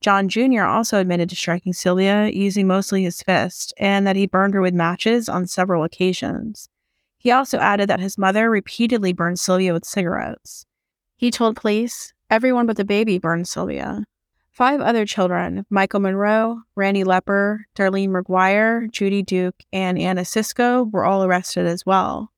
[0.00, 0.64] John Jr.
[0.64, 4.74] also admitted to striking Sylvia using mostly his fist and that he burned her with
[4.74, 6.68] matches on several occasions.
[7.16, 10.66] He also added that his mother repeatedly burned Sylvia with cigarettes.
[11.14, 14.04] He told police, Everyone but the baby burned Sylvia.
[14.52, 21.04] Five other children, Michael Monroe, Randy Lepper, Darlene McGuire, Judy Duke, and Anna Siscoe, were
[21.04, 22.32] all arrested as well.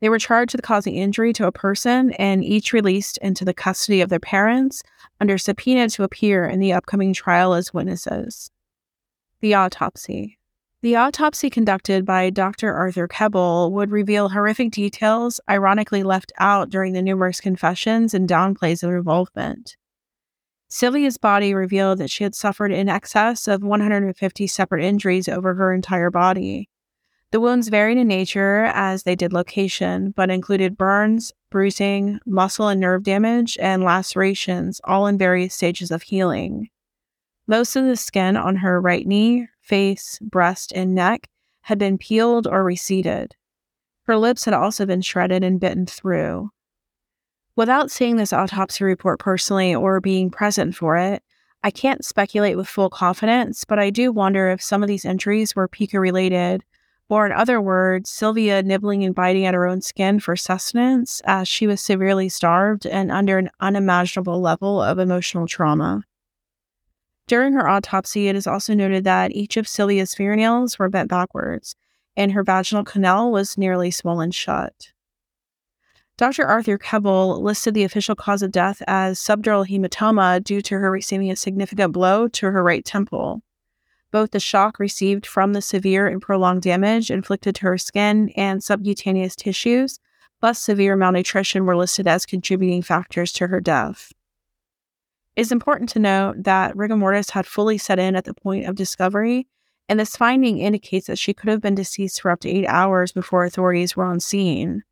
[0.00, 4.00] They were charged with causing injury to a person and each released into the custody
[4.00, 4.82] of their parents
[5.20, 8.50] under subpoena to appear in the upcoming trial as witnesses.
[9.42, 10.40] The autopsy.
[10.86, 12.72] The autopsy conducted by Dr.
[12.72, 18.84] Arthur Kebel would reveal horrific details ironically left out during the numerous confessions and downplays
[18.84, 19.76] of involvement.
[20.68, 25.74] Sylvia's body revealed that she had suffered in excess of 150 separate injuries over her
[25.74, 26.70] entire body.
[27.32, 32.80] The wounds varied in nature as they did location, but included burns, bruising, muscle and
[32.80, 36.68] nerve damage, and lacerations, all in various stages of healing.
[37.46, 41.28] Most of the skin on her right knee, face, breast, and neck
[41.62, 43.36] had been peeled or receded.
[44.04, 46.50] Her lips had also been shredded and bitten through.
[47.56, 51.22] Without seeing this autopsy report personally or being present for it,
[51.62, 55.56] I can't speculate with full confidence, but I do wonder if some of these injuries
[55.56, 56.62] were Pica related
[57.08, 61.46] or in other words, Sylvia nibbling and biting at her own skin for sustenance as
[61.46, 66.02] she was severely starved and under an unimaginable level of emotional trauma.
[67.26, 71.74] During her autopsy, it is also noted that each of Sylvia's fingernails were bent backwards,
[72.16, 74.92] and her vaginal canal was nearly swollen shut.
[76.16, 76.46] Dr.
[76.46, 81.30] Arthur Kebel listed the official cause of death as subdural hematoma due to her receiving
[81.30, 83.42] a significant blow to her right temple.
[84.12, 88.62] Both the shock received from the severe and prolonged damage inflicted to her skin and
[88.62, 89.98] subcutaneous tissues,
[90.40, 94.12] plus severe malnutrition, were listed as contributing factors to her death.
[95.36, 98.66] It is important to note that rigor mortis had fully set in at the point
[98.66, 99.46] of discovery,
[99.86, 103.12] and this finding indicates that she could have been deceased for up to eight hours
[103.12, 104.82] before authorities were on scene.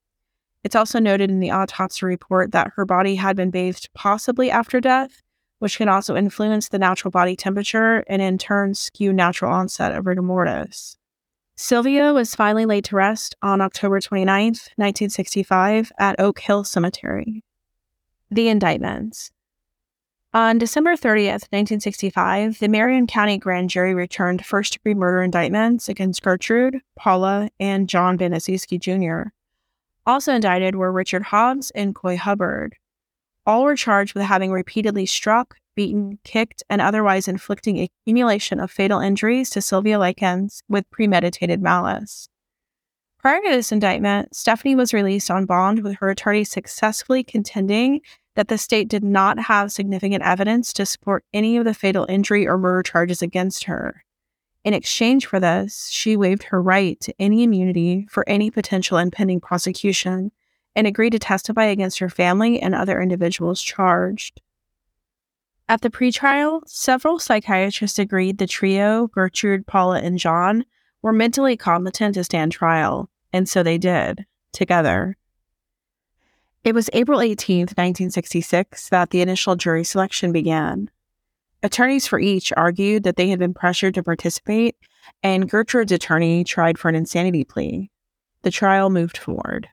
[0.63, 4.81] It's also noted in the autopsy report that her body had been bathed possibly after
[4.81, 5.23] death,
[5.61, 10.07] which can also influence the natural body temperature and in turn skew natural onset of
[10.07, 10.99] rigor mortis.
[11.57, 17.45] Sylvia was finally laid to rest on October 29, 1965, at Oak Hill Cemetery.
[18.31, 19.31] The indictments.
[20.35, 26.25] On December 30th, 1965, the Marion County Grand Jury returned first degree murder indictments against
[26.25, 29.29] Gertrude, Paula, and John Baniszewski Jr.
[30.05, 32.75] Also indicted were Richard Hobbs and Coy Hubbard.
[33.47, 38.99] All were charged with having repeatedly struck, beaten, kicked, and otherwise inflicting accumulation of fatal
[38.99, 42.29] injuries to Sylvia Likens with premeditated malice.
[43.21, 48.01] Prior to this indictment, Stephanie was released on bond with her attorney successfully contending
[48.35, 52.47] that the state did not have significant evidence to support any of the fatal injury
[52.47, 54.05] or murder charges against her.
[54.65, 59.41] In exchange for this, she waived her right to any immunity for any potential impending
[59.41, 60.33] prosecution
[60.75, 64.41] and agreed to testify against her family and other individuals charged.
[65.69, 70.65] At the pretrial, several psychiatrists agreed the trio, Gertrude, Paula, and John,
[71.03, 75.17] were mentally competent to stand trial, and so they did, together.
[76.65, 80.91] It was April 18, 1966, that the initial jury selection began.
[81.63, 84.75] Attorneys for each argued that they had been pressured to participate,
[85.23, 87.91] and Gertrude's attorney tried for an insanity plea.
[88.43, 89.69] The trial moved forward.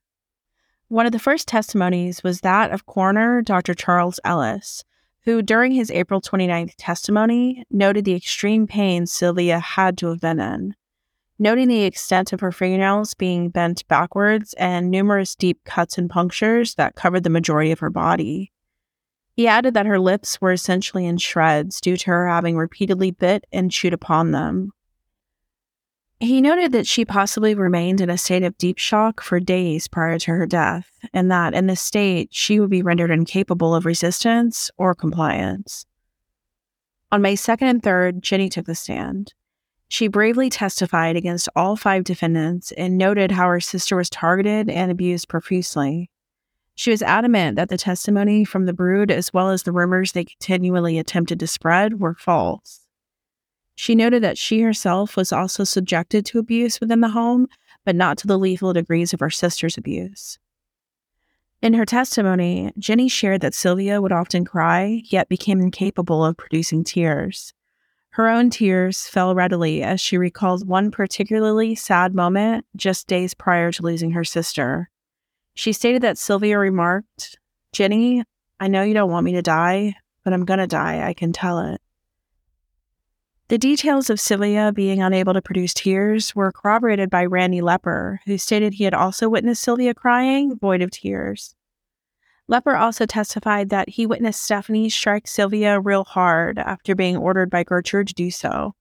[0.90, 3.74] One of the first testimonies was that of coroner Dr.
[3.74, 4.84] Charles Ellis,
[5.24, 10.42] who, during his April 29th testimony, noted the extreme pain Sylvia had to have been
[10.42, 10.76] in
[11.42, 16.76] noting the extent of her fingernails being bent backwards and numerous deep cuts and punctures
[16.76, 18.52] that covered the majority of her body.
[19.36, 23.46] He added that her lips were essentially in shreds due to her having repeatedly bit
[23.52, 24.72] and chewed upon them.
[26.20, 30.20] He noted that she possibly remained in a state of deep shock for days prior
[30.20, 34.70] to her death, and that in this state she would be rendered incapable of resistance
[34.78, 35.88] or compliance.
[37.12, 39.34] On May 2nd and 3rd, Jenny took the stand.
[39.92, 44.90] She bravely testified against all five defendants and noted how her sister was targeted and
[44.90, 46.10] abused profusely.
[46.76, 50.24] She was adamant that the testimony from the brood, as well as the rumors they
[50.24, 52.88] continually attempted to spread, were false.
[53.76, 57.48] She noted that she herself was also subjected to abuse within the home,
[57.84, 60.40] but not to the lethal degrees of her sister's abuse.
[61.62, 66.86] In her testimony, Jenny shared that Sylvia would often cry, yet became incapable of producing
[66.86, 67.54] tears.
[68.12, 73.72] Her own tears fell readily as she recalled one particularly sad moment just days prior
[73.72, 74.90] to losing her sister.
[75.54, 77.38] She stated that Sylvia remarked,
[77.72, 78.24] Jenny,
[78.60, 79.96] I know you don't want me to die,
[80.26, 81.08] but I'm going to die.
[81.08, 81.82] I can tell it.
[83.48, 88.38] The details of Sylvia being unable to produce tears were corroborated by Randy Lepper, who
[88.38, 91.56] stated he had also witnessed Sylvia crying, void of tears.
[92.52, 97.64] Lepper also testified that he witnessed Stephanie strike Sylvia real hard after being ordered by
[97.64, 98.76] Gertrude to do so.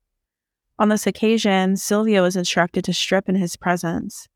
[0.81, 4.27] On this occasion, Sylvia was instructed to strip in his presence.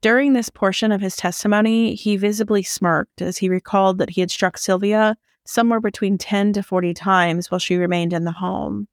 [0.00, 4.30] During this portion of his testimony, he visibly smirked as he recalled that he had
[4.30, 8.88] struck Sylvia somewhere between 10 to 40 times while she remained in the home.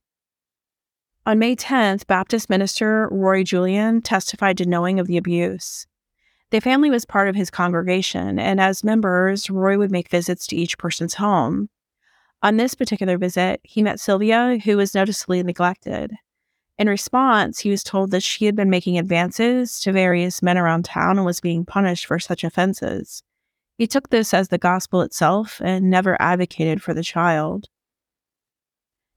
[1.26, 5.88] On May 10th, Baptist minister Roy Julian testified to knowing of the abuse.
[6.52, 10.56] The family was part of his congregation, and as members, Roy would make visits to
[10.56, 11.70] each person's home.
[12.44, 16.12] On this particular visit, he met Sylvia, who was noticeably neglected.
[16.78, 20.84] In response, he was told that she had been making advances to various men around
[20.84, 23.24] town and was being punished for such offenses.
[23.78, 27.70] He took this as the gospel itself and never advocated for the child.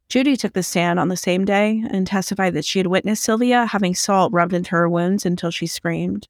[0.08, 3.66] Judy took the stand on the same day and testified that she had witnessed Sylvia
[3.66, 6.28] having salt rubbed into her wounds until she screamed.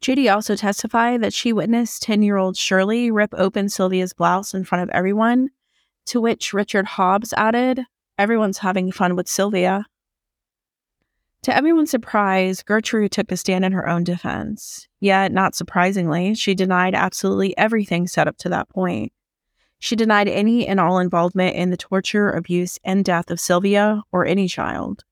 [0.00, 4.64] Judy also testified that she witnessed 10 year old Shirley rip open Sylvia's blouse in
[4.64, 5.50] front of everyone,
[6.06, 7.82] to which Richard Hobbs added,
[8.18, 9.86] Everyone's having fun with Sylvia.
[11.42, 14.88] To everyone's surprise, Gertrude took the stand in her own defense.
[14.98, 19.12] Yet, not surprisingly, she denied absolutely everything set up to that point.
[19.78, 24.26] She denied any and all involvement in the torture, abuse, and death of Sylvia or
[24.26, 25.04] any child.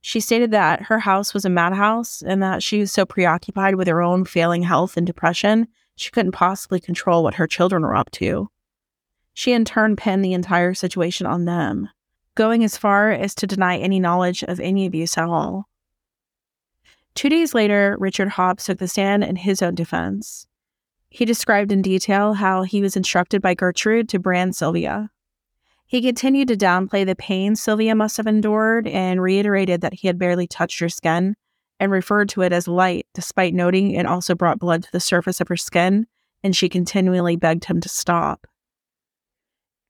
[0.00, 3.88] She stated that her house was a madhouse and that she was so preoccupied with
[3.88, 8.10] her own failing health and depression, she couldn't possibly control what her children were up
[8.12, 8.48] to.
[9.34, 11.88] She in turn pinned the entire situation on them,
[12.34, 15.68] going as far as to deny any knowledge of any abuse at all.
[17.14, 20.46] Two days later, Richard Hobbs took the stand in his own defense.
[21.10, 25.10] He described in detail how he was instructed by Gertrude to brand Sylvia.
[25.88, 30.18] He continued to downplay the pain Sylvia must have endured and reiterated that he had
[30.18, 31.34] barely touched her skin
[31.80, 35.40] and referred to it as light, despite noting it also brought blood to the surface
[35.40, 36.06] of her skin,
[36.44, 38.46] and she continually begged him to stop.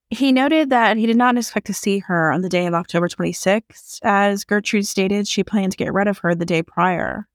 [0.09, 3.09] He noted that he did not expect to see her on the day of October
[3.09, 7.27] 26th, as Gertrude stated she planned to get rid of her the day prior.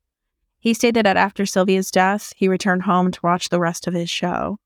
[0.59, 4.09] He stated that after Sylvia's death, he returned home to watch the rest of his
[4.09, 4.57] show.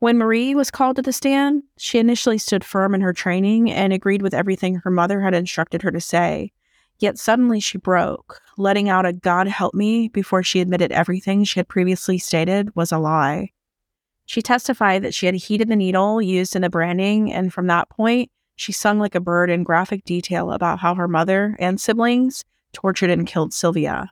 [0.00, 3.92] When Marie was called to the stand, she initially stood firm in her training and
[3.92, 6.52] agreed with everything her mother had instructed her to say.
[7.00, 11.58] Yet suddenly she broke, letting out a God help me before she admitted everything she
[11.58, 13.50] had previously stated was a lie.
[14.24, 17.88] She testified that she had heated the needle used in the branding, and from that
[17.88, 22.44] point, she sung like a bird in graphic detail about how her mother and siblings
[22.72, 24.10] tortured and killed Sylvia.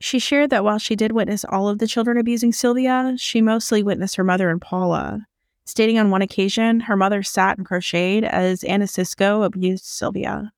[0.00, 3.82] She shared that while she did witness all of the children abusing Sylvia, she mostly
[3.82, 5.26] witnessed her mother and Paula,
[5.64, 10.52] stating on one occasion her mother sat and crocheted as Anna Siscoe abused Sylvia.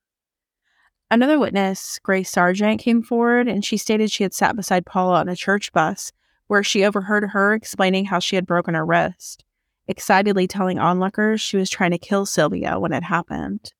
[1.11, 5.28] Another witness, Grace Sargent, came forward and she stated she had sat beside Paula on
[5.28, 6.12] a church bus
[6.47, 9.45] where she overheard her explaining how she had broken her wrist,
[9.88, 13.72] excitedly telling onlookers she was trying to kill Sylvia when it happened.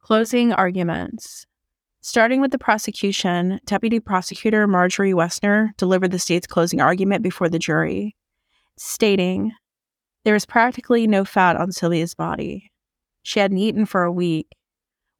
[0.00, 1.45] Closing arguments.
[2.06, 7.58] Starting with the prosecution, Deputy Prosecutor Marjorie Wessner delivered the state's closing argument before the
[7.58, 8.14] jury,
[8.76, 9.50] stating,
[10.22, 12.70] There is practically no fat on Sylvia's body.
[13.24, 14.46] She hadn't eaten for a week.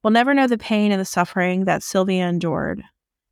[0.05, 2.85] We'll never know the pain and the suffering that Sylvia endured.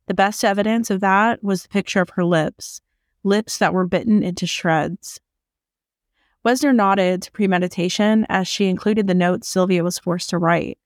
[0.07, 2.81] The best evidence of that was the picture of her lips,
[3.23, 5.21] lips that were bitten into shreds.
[6.43, 10.77] Wessner nodded to premeditation as she included the notes Sylvia was forced to write,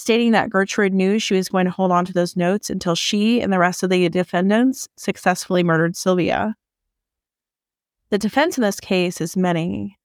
[0.00, 3.40] stating that Gertrude knew she was going to hold on to those notes until she
[3.40, 6.54] and the rest of the defendants successfully murdered Sylvia.
[8.10, 9.98] The defense in this case is many.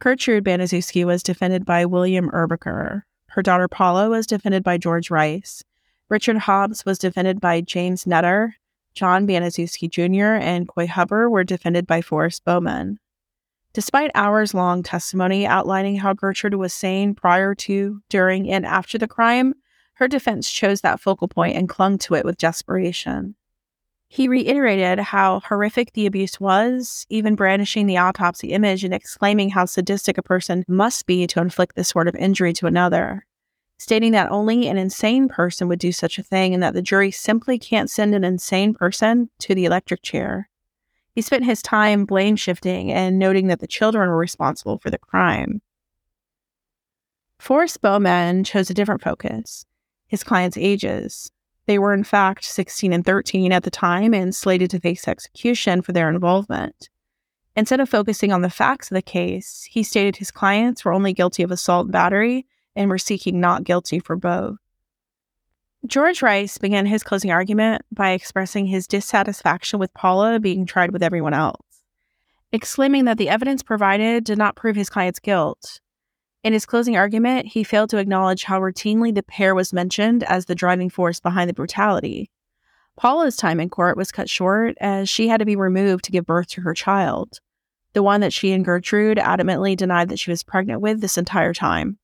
[0.00, 3.02] Gertrude Baniszewski was defended by William Erbacher.
[3.28, 5.62] Her daughter Paula was defended by George Rice,
[6.08, 8.54] Richard Hobbs was defended by James Nutter.
[8.94, 10.40] John Baniszewski Jr.
[10.40, 12.98] and Coy Hubbard were defended by Forrest Bowman.
[13.76, 19.06] Despite hours long testimony outlining how Gertrude was sane prior to, during, and after the
[19.06, 19.52] crime,
[19.96, 23.34] her defense chose that focal point and clung to it with desperation.
[24.08, 29.66] He reiterated how horrific the abuse was, even brandishing the autopsy image and exclaiming how
[29.66, 33.26] sadistic a person must be to inflict this sort of injury to another
[33.78, 37.10] stating that only an insane person would do such a thing and that the jury
[37.10, 40.48] simply can't send an insane person to the electric chair.
[41.16, 44.98] He spent his time blame shifting and noting that the children were responsible for the
[44.98, 45.62] crime.
[47.38, 49.64] Forrest Bowman chose a different focus
[50.08, 51.32] his clients' ages.
[51.66, 55.82] They were, in fact, 16 and 13 at the time and slated to face execution
[55.82, 56.90] for their involvement.
[57.56, 61.12] Instead of focusing on the facts of the case, he stated his clients were only
[61.12, 62.46] guilty of assault and battery
[62.76, 64.58] and were seeking not guilty for both.
[65.86, 71.02] George Rice began his closing argument by expressing his dissatisfaction with Paula being tried with
[71.02, 71.82] everyone else,
[72.50, 75.80] exclaiming that the evidence provided did not prove his client's guilt.
[76.42, 80.46] In his closing argument, he failed to acknowledge how routinely the pair was mentioned as
[80.46, 82.30] the driving force behind the brutality.
[82.96, 86.26] Paula's time in court was cut short as she had to be removed to give
[86.26, 87.38] birth to her child,
[87.92, 91.54] the one that she and Gertrude adamantly denied that she was pregnant with this entire
[91.54, 91.98] time.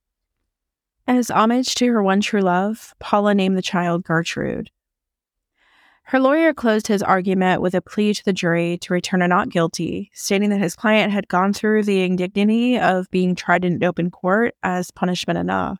[1.05, 4.69] As homage to her one true love, Paula named the child Gertrude.
[6.05, 9.49] Her lawyer closed his argument with a plea to the jury to return a not
[9.49, 14.11] guilty, stating that his client had gone through the indignity of being tried in open
[14.11, 15.79] court as punishment enough.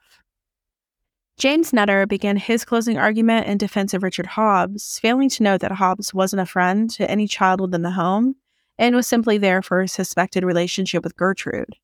[1.38, 5.74] James Nutter began his closing argument in defense of Richard Hobbs, failing to note that
[5.74, 8.36] Hobbs wasn't a friend to any child within the home
[8.78, 11.76] and was simply there for a suspected relationship with Gertrude.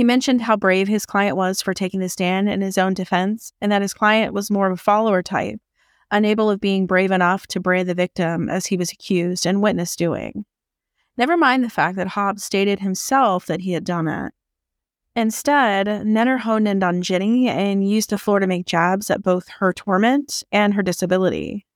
[0.00, 3.52] He mentioned how brave his client was for taking the stand in his own defense,
[3.60, 5.60] and that his client was more of a follower type,
[6.10, 9.98] unable of being brave enough to brand the victim as he was accused and witnessed
[9.98, 10.46] doing.
[11.18, 14.32] Never mind the fact that Hobbs stated himself that he had done it.
[15.14, 19.48] Instead, Nenner honed in on Jenny and used the floor to make jabs at both
[19.58, 21.66] her torment and her disability.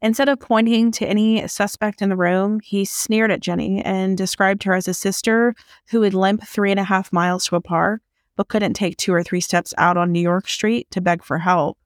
[0.00, 4.62] Instead of pointing to any suspect in the room, he sneered at Jenny and described
[4.62, 5.54] her as a sister
[5.90, 8.00] who would limp three and a half miles to a park,
[8.36, 11.38] but couldn't take two or three steps out on New York Street to beg for
[11.38, 11.78] help,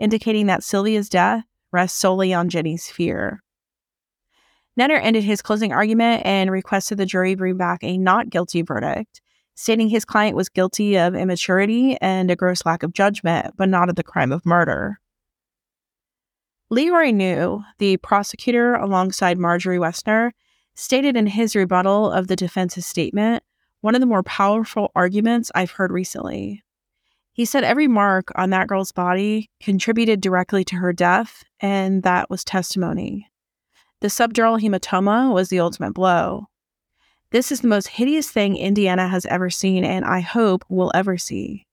[0.00, 3.42] indicating that Sylvia's death rests solely on Jenny's fear.
[4.76, 9.20] Nenner ended his closing argument and requested the jury bring back a not guilty verdict,
[9.54, 13.88] stating his client was guilty of immaturity and a gross lack of judgment, but not
[13.88, 14.98] of the crime of murder.
[16.72, 20.30] Leroy New, the prosecutor alongside Marjorie Wessner,
[20.74, 23.42] stated in his rebuttal of the defense's statement
[23.82, 26.62] one of the more powerful arguments I've heard recently.
[27.34, 32.30] He said every mark on that girl's body contributed directly to her death, and that
[32.30, 33.30] was testimony.
[34.00, 36.46] The subdural hematoma was the ultimate blow.
[37.32, 41.18] This is the most hideous thing Indiana has ever seen, and I hope will ever
[41.18, 41.66] see.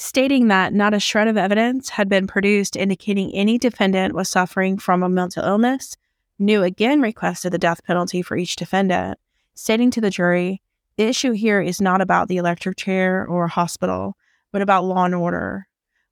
[0.00, 4.78] Stating that not a shred of evidence had been produced indicating any defendant was suffering
[4.78, 5.96] from a mental illness,
[6.38, 9.18] New again requested the death penalty for each defendant,
[9.56, 10.62] stating to the jury,
[10.96, 14.16] the issue here is not about the electric chair or hospital,
[14.52, 15.66] but about law and order.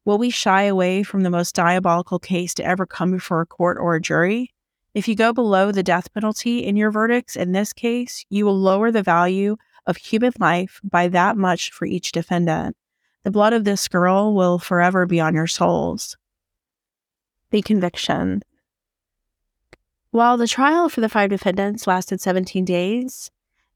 [0.05, 3.79] Will we shy away from the most diabolical case to ever come before a court
[3.81, 4.53] or a jury?
[4.95, 8.59] If you go below the death penalty in your verdicts in this case, you will
[8.59, 9.57] lower the value
[9.87, 12.77] of human life by that much for each defendant.
[13.27, 16.17] The blood of this girl will forever be on your souls.
[17.51, 18.45] The conviction.
[20.13, 23.33] While the trial for the five defendants lasted 17 days,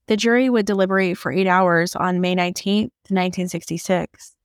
[0.06, 4.36] the jury would deliberate for eight hours on May 19, 1966.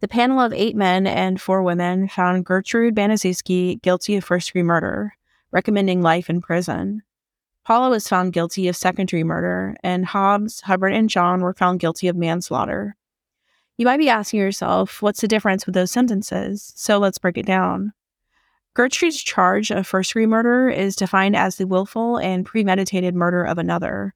[0.00, 4.62] The panel of eight men and four women found Gertrude Baniszewski guilty of first degree
[4.62, 5.14] murder,
[5.52, 7.00] recommending life in prison.
[7.64, 11.80] Paula was found guilty of second degree murder, and Hobbs, Hubbard, and John were found
[11.80, 12.98] guilty of manslaughter.
[13.80, 16.74] You might be asking yourself, what's the difference with those sentences?
[16.76, 17.94] So let's break it down.
[18.74, 23.56] Gertrude's charge of first degree murder is defined as the willful and premeditated murder of
[23.56, 24.14] another.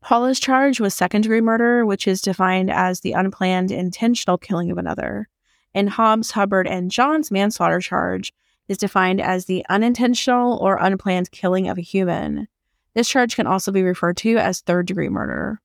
[0.00, 4.78] Paula's charge was second degree murder, which is defined as the unplanned intentional killing of
[4.78, 5.28] another.
[5.74, 8.32] And Hobbs, Hubbard, and John's manslaughter charge
[8.68, 12.48] is defined as the unintentional or unplanned killing of a human.
[12.94, 15.60] This charge can also be referred to as third degree murder.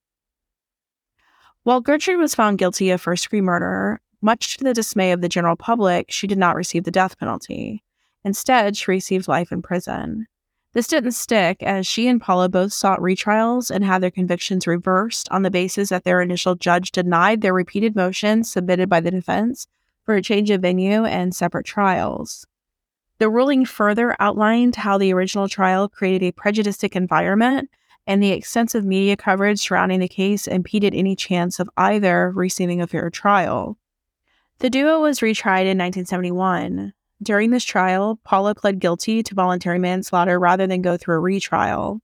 [1.70, 5.30] While Gertrude was found guilty of first degree murder, much to the dismay of the
[5.30, 7.84] general public, she did not receive the death penalty.
[8.26, 10.26] Instead, she received life in prison.
[10.74, 15.30] This didn't stick, as she and Paula both sought retrials and had their convictions reversed
[15.30, 19.68] on the basis that their initial judge denied their repeated motions submitted by the defense
[20.06, 22.48] for a change of venue and separate trials.
[23.20, 27.70] The ruling further outlined how the original trial created a prejudiced environment,
[28.10, 32.88] and the extensive media coverage surrounding the case impeded any chance of either receiving a
[32.88, 33.78] fair trial.
[34.58, 36.94] The duo was retried in 1971.
[37.22, 42.02] During this trial, Paula pled guilty to voluntary manslaughter rather than go through a retrial.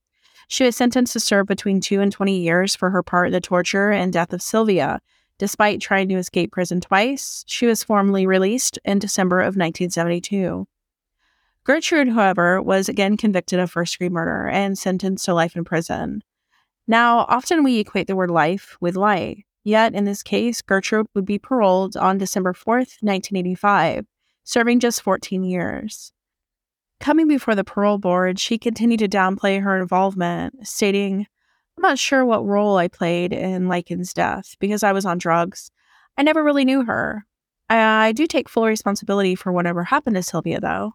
[0.47, 3.41] She was sentenced to serve between two and 20 years for her part in the
[3.41, 4.99] torture and death of Sylvia.
[5.39, 10.67] Despite trying to escape prison twice, she was formally released in December of 1972.
[11.65, 16.21] Gertrude, however, was again convicted of first degree murder and sentenced to life in prison.
[16.87, 21.25] Now, often we equate the word life with life, yet in this case, Gertrude would
[21.25, 24.05] be paroled on December 4th, 1985,
[24.43, 26.11] serving just 14 years.
[26.99, 31.25] Coming before the parole board, she continued to downplay her involvement, stating,
[31.77, 35.71] I'm not sure what role I played in Likens' death because I was on drugs.
[36.15, 37.25] I never really knew her.
[37.71, 40.93] I, I do take full responsibility for whatever happened to Sylvia, though.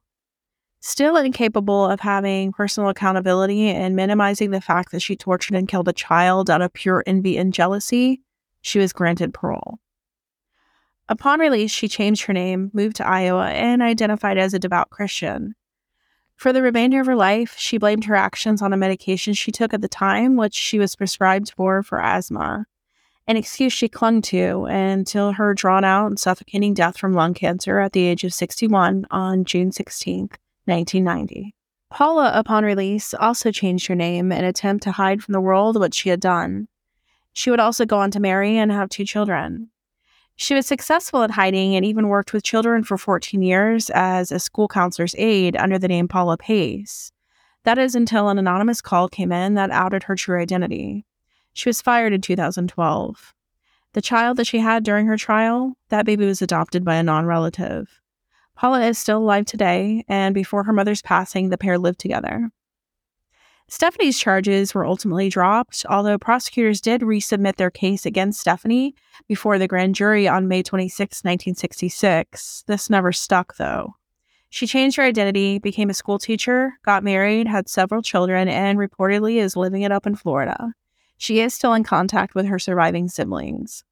[0.80, 5.88] Still incapable of having personal accountability and minimizing the fact that she tortured and killed
[5.88, 8.22] a child out of pure envy and jealousy,
[8.62, 9.78] she was granted parole.
[11.08, 15.54] Upon release, she changed her name, moved to Iowa, and identified as a devout Christian.
[16.36, 19.74] For the remainder of her life, she blamed her actions on a medication she took
[19.74, 22.64] at the time, which she was prescribed for for asthma,
[23.26, 27.80] an excuse she clung to until her drawn out and suffocating death from lung cancer
[27.80, 30.36] at the age of 61 on June 16th,
[30.70, 31.54] 1990.
[31.90, 35.78] Paula, upon release, also changed her name in an attempt to hide from the world
[35.78, 36.68] what she had done.
[37.32, 39.70] She would also go on to marry and have two children.
[40.36, 44.38] She was successful at hiding and even worked with children for 14 years as a
[44.38, 47.12] school counselor's aide under the name Paula Pace.
[47.64, 51.04] That is until an anonymous call came in that outed her true identity.
[51.52, 53.34] She was fired in 2012.
[53.92, 57.26] The child that she had during her trial, that baby was adopted by a non
[57.26, 57.99] relative.
[58.60, 62.50] Paula is still alive today, and before her mother's passing, the pair lived together.
[63.68, 68.94] Stephanie's charges were ultimately dropped, although prosecutors did resubmit their case against Stephanie
[69.26, 72.64] before the grand jury on May 26, 1966.
[72.66, 73.94] This never stuck, though.
[74.50, 79.36] She changed her identity, became a school teacher, got married, had several children, and reportedly
[79.36, 80.74] is living it up in Florida.
[81.16, 83.84] She is still in contact with her surviving siblings.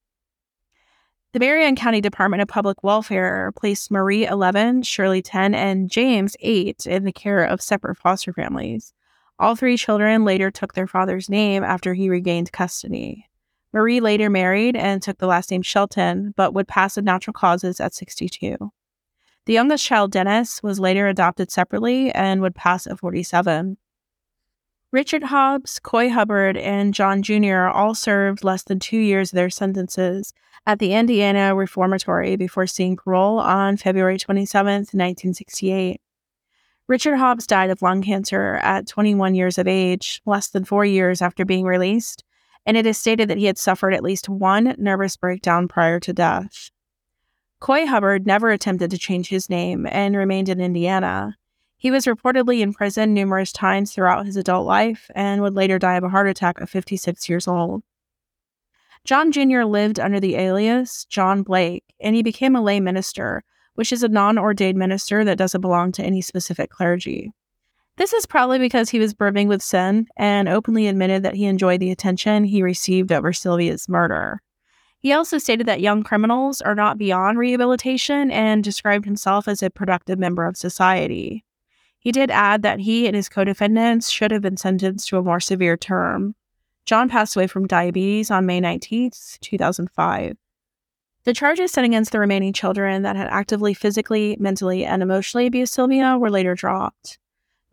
[1.34, 6.86] The Marion County Department of Public Welfare placed Marie 11, Shirley 10, and James 8
[6.86, 8.94] in the care of separate foster families.
[9.38, 13.26] All three children later took their father's name after he regained custody.
[13.74, 17.78] Marie later married and took the last name Shelton, but would pass of natural causes
[17.78, 18.56] at 62.
[19.44, 23.76] The youngest child, Dennis, was later adopted separately and would pass at 47.
[24.90, 27.66] Richard Hobbs, Coy Hubbard, and John Jr.
[27.66, 30.32] all served less than two years of their sentences
[30.66, 36.00] at the Indiana Reformatory before seeing parole on February 27, 1968.
[36.86, 41.20] Richard Hobbs died of lung cancer at 21 years of age, less than four years
[41.20, 42.24] after being released,
[42.64, 46.14] and it is stated that he had suffered at least one nervous breakdown prior to
[46.14, 46.70] death.
[47.60, 51.36] Coy Hubbard never attempted to change his name and remained in Indiana.
[51.78, 55.94] He was reportedly in prison numerous times throughout his adult life and would later die
[55.94, 57.84] of a heart attack at 56 years old.
[59.04, 59.62] John Jr.
[59.62, 64.08] lived under the alias John Blake, and he became a lay minister, which is a
[64.08, 67.32] non ordained minister that doesn't belong to any specific clergy.
[67.96, 71.80] This is probably because he was brimming with sin and openly admitted that he enjoyed
[71.80, 74.42] the attention he received over Sylvia's murder.
[74.98, 79.70] He also stated that young criminals are not beyond rehabilitation and described himself as a
[79.70, 81.44] productive member of society.
[81.98, 85.22] He did add that he and his co defendants should have been sentenced to a
[85.22, 86.34] more severe term.
[86.86, 90.36] John passed away from diabetes on May 19, 2005.
[91.24, 95.74] The charges set against the remaining children that had actively physically, mentally, and emotionally abused
[95.74, 97.18] Sylvia were later dropped.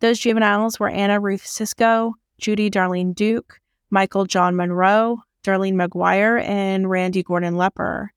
[0.00, 6.90] Those juveniles were Anna Ruth Siscoe, Judy Darlene Duke, Michael John Monroe, Darlene McGuire, and
[6.90, 8.08] Randy Gordon Lepper.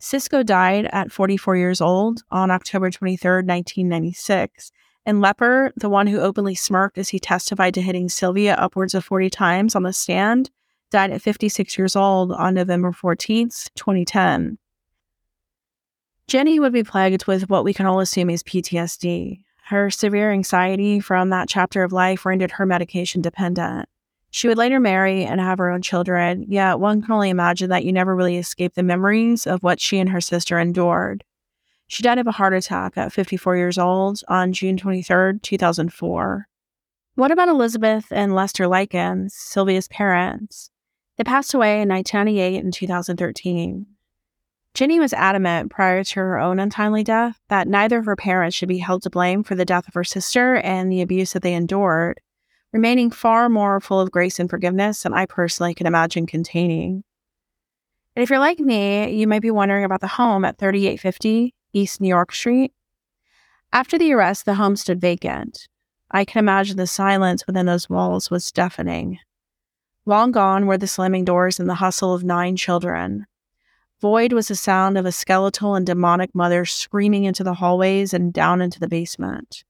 [0.00, 4.72] Siscoe died at 44 years old on October 23, 1996,
[5.06, 9.04] and Lepper, the one who openly smirked as he testified to hitting Sylvia upwards of
[9.04, 10.50] 40 times on the stand,
[10.90, 14.58] died at 56 years old on November 14, 2010.
[16.26, 19.42] Jenny would be plagued with what we can all assume is PTSD.
[19.66, 23.88] Her severe anxiety from that chapter of life rendered her medication dependent.
[24.32, 27.84] She would later marry and have her own children, yet one can only imagine that
[27.84, 31.22] you never really escape the memories of what she and her sister endured.
[31.88, 36.48] She died of a heart attack at 54 years old on June 23, 2004.
[37.14, 40.70] What about Elizabeth and Lester Likens, Sylvia's parents?
[41.16, 43.86] They passed away in 1998 and 2013.
[44.74, 48.68] Jenny was adamant prior to her own untimely death that neither of her parents should
[48.68, 51.54] be held to blame for the death of her sister and the abuse that they
[51.54, 52.20] endured,
[52.72, 57.04] remaining far more full of grace and forgiveness than I personally can imagine containing.
[58.14, 62.00] And if you're like me, you might be wondering about the home at 3850 East
[62.00, 62.72] New York Street.
[63.72, 65.68] After the arrest, the home stood vacant.
[66.10, 69.18] I can imagine the silence within those walls was deafening.
[70.06, 73.26] Long gone were the slamming doors and the hustle of nine children.
[74.00, 78.32] Void was the sound of a skeletal and demonic mother screaming into the hallways and
[78.32, 79.64] down into the basement.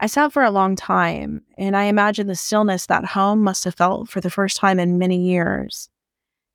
[0.00, 3.76] I sat for a long time, and I imagined the stillness that home must have
[3.76, 5.88] felt for the first time in many years.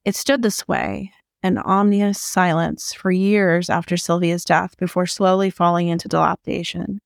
[0.03, 5.87] It stood this way, an ominous silence, for years after Sylvia's death before slowly falling
[5.87, 6.99] into dilapidation.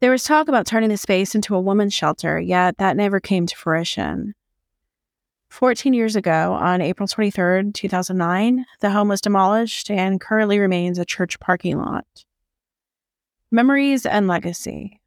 [0.00, 3.46] There was talk about turning the space into a woman's shelter, yet that never came
[3.46, 4.34] to fruition.
[5.50, 11.04] 14 years ago, on April 23, 2009, the home was demolished and currently remains a
[11.04, 12.06] church parking lot.
[13.50, 15.00] Memories and Legacy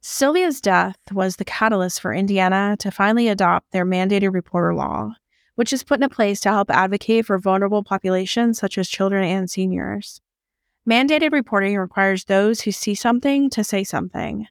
[0.00, 5.12] Sylvia's death was the catalyst for Indiana to finally adopt their mandated reporter law,
[5.56, 9.50] which is put into place to help advocate for vulnerable populations such as children and
[9.50, 10.20] seniors.
[10.88, 14.46] Mandated reporting requires those who see something to say something,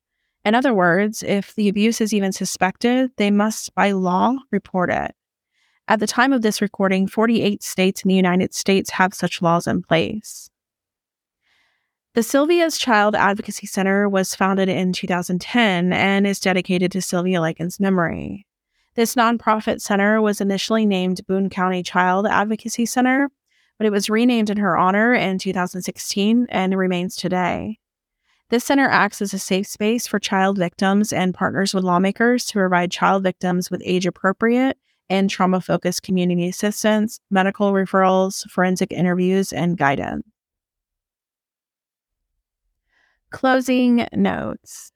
[0.45, 5.15] in other words, if the abuse is even suspected, they must, by law, report it.
[5.87, 9.65] At the time of this recording, 48 states in the United States have such laws
[9.65, 10.51] in place.
[12.13, 17.79] The Sylvia's Child Advocacy Center was founded in 2010 and is dedicated to Sylvia Likens'
[17.79, 18.45] memory.
[18.95, 23.29] This nonprofit center was initially named Boone County Child Advocacy Center,
[23.77, 27.79] but it was renamed in her honor in 2016 and remains today.
[28.49, 32.53] This center acts as a safe space for child victims and partners with lawmakers to
[32.53, 34.77] provide child victims with age appropriate
[35.09, 40.23] and trauma focused community assistance, medical referrals, forensic interviews, and guidance.
[43.29, 44.93] Closing notes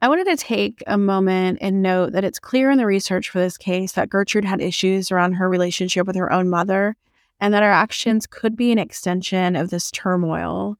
[0.00, 3.40] I wanted to take a moment and note that it's clear in the research for
[3.40, 6.94] this case that Gertrude had issues around her relationship with her own mother
[7.40, 10.76] and that her actions could be an extension of this turmoil.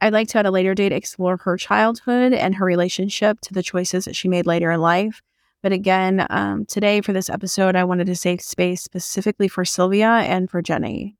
[0.00, 3.64] I'd like to at a later date explore her childhood and her relationship to the
[3.64, 5.22] choices that she made later in life.
[5.60, 10.08] But again, um, today for this episode, I wanted to save space specifically for Sylvia
[10.08, 11.16] and for Jenny.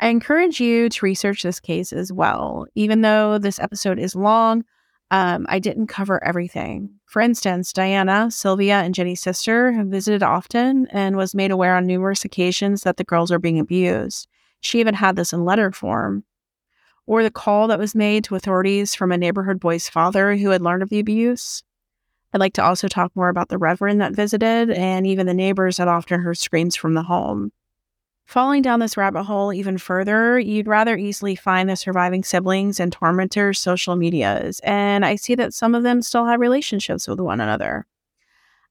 [0.00, 2.66] I encourage you to research this case as well.
[2.74, 4.64] Even though this episode is long,
[5.12, 6.88] um, I didn't cover everything.
[7.04, 11.86] For instance, Diana, Sylvia, and Jenny's sister have visited often and was made aware on
[11.86, 14.26] numerous occasions that the girls are being abused.
[14.60, 16.24] She even had this in letter form.
[17.06, 20.62] Or the call that was made to authorities from a neighborhood boy's father who had
[20.62, 21.62] learned of the abuse.
[22.32, 25.76] I'd like to also talk more about the reverend that visited and even the neighbors
[25.76, 27.52] that often heard screams from the home.
[28.32, 32.90] Falling down this rabbit hole even further, you'd rather easily find the surviving siblings and
[32.90, 37.42] tormentors' social medias, and I see that some of them still have relationships with one
[37.42, 37.86] another.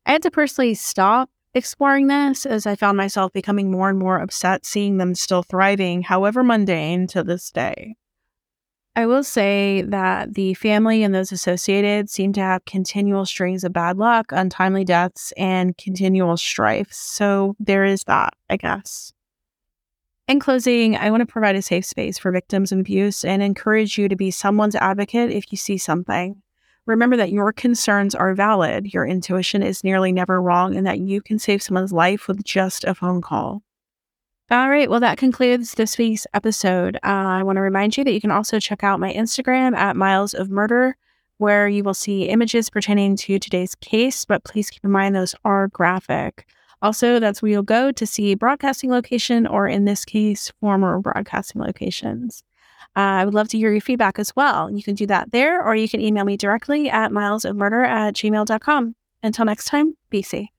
[0.08, 4.18] I had to personally stop exploring this as I found myself becoming more and more
[4.18, 7.94] upset seeing them still thriving, however mundane, to this day.
[8.96, 13.74] I will say that the family and those associated seem to have continual strings of
[13.74, 16.92] bad luck, untimely deaths, and continual strife.
[16.92, 19.14] So there is that, I guess.
[20.28, 23.98] In closing, I want to provide a safe space for victims of abuse and encourage
[23.98, 26.42] you to be someone's advocate if you see something.
[26.86, 31.22] Remember that your concerns are valid, your intuition is nearly never wrong, and that you
[31.22, 33.62] can save someone's life with just a phone call.
[34.50, 36.98] All right, well, that concludes this week's episode.
[36.98, 39.96] Uh, I want to remind you that you can also check out my Instagram at
[39.96, 40.98] Miles of Murder,
[41.38, 45.36] where you will see images pertaining to today's case, but please keep in mind those
[45.46, 46.48] are graphic.
[46.82, 51.62] Also, that's where you'll go to see broadcasting location, or in this case, former broadcasting
[51.62, 52.44] locations.
[52.96, 54.70] Uh, I would love to hear your feedback as well.
[54.72, 58.96] You can do that there, or you can email me directly at milesofmurder at gmail.com.
[59.24, 60.50] Until next time, be safe.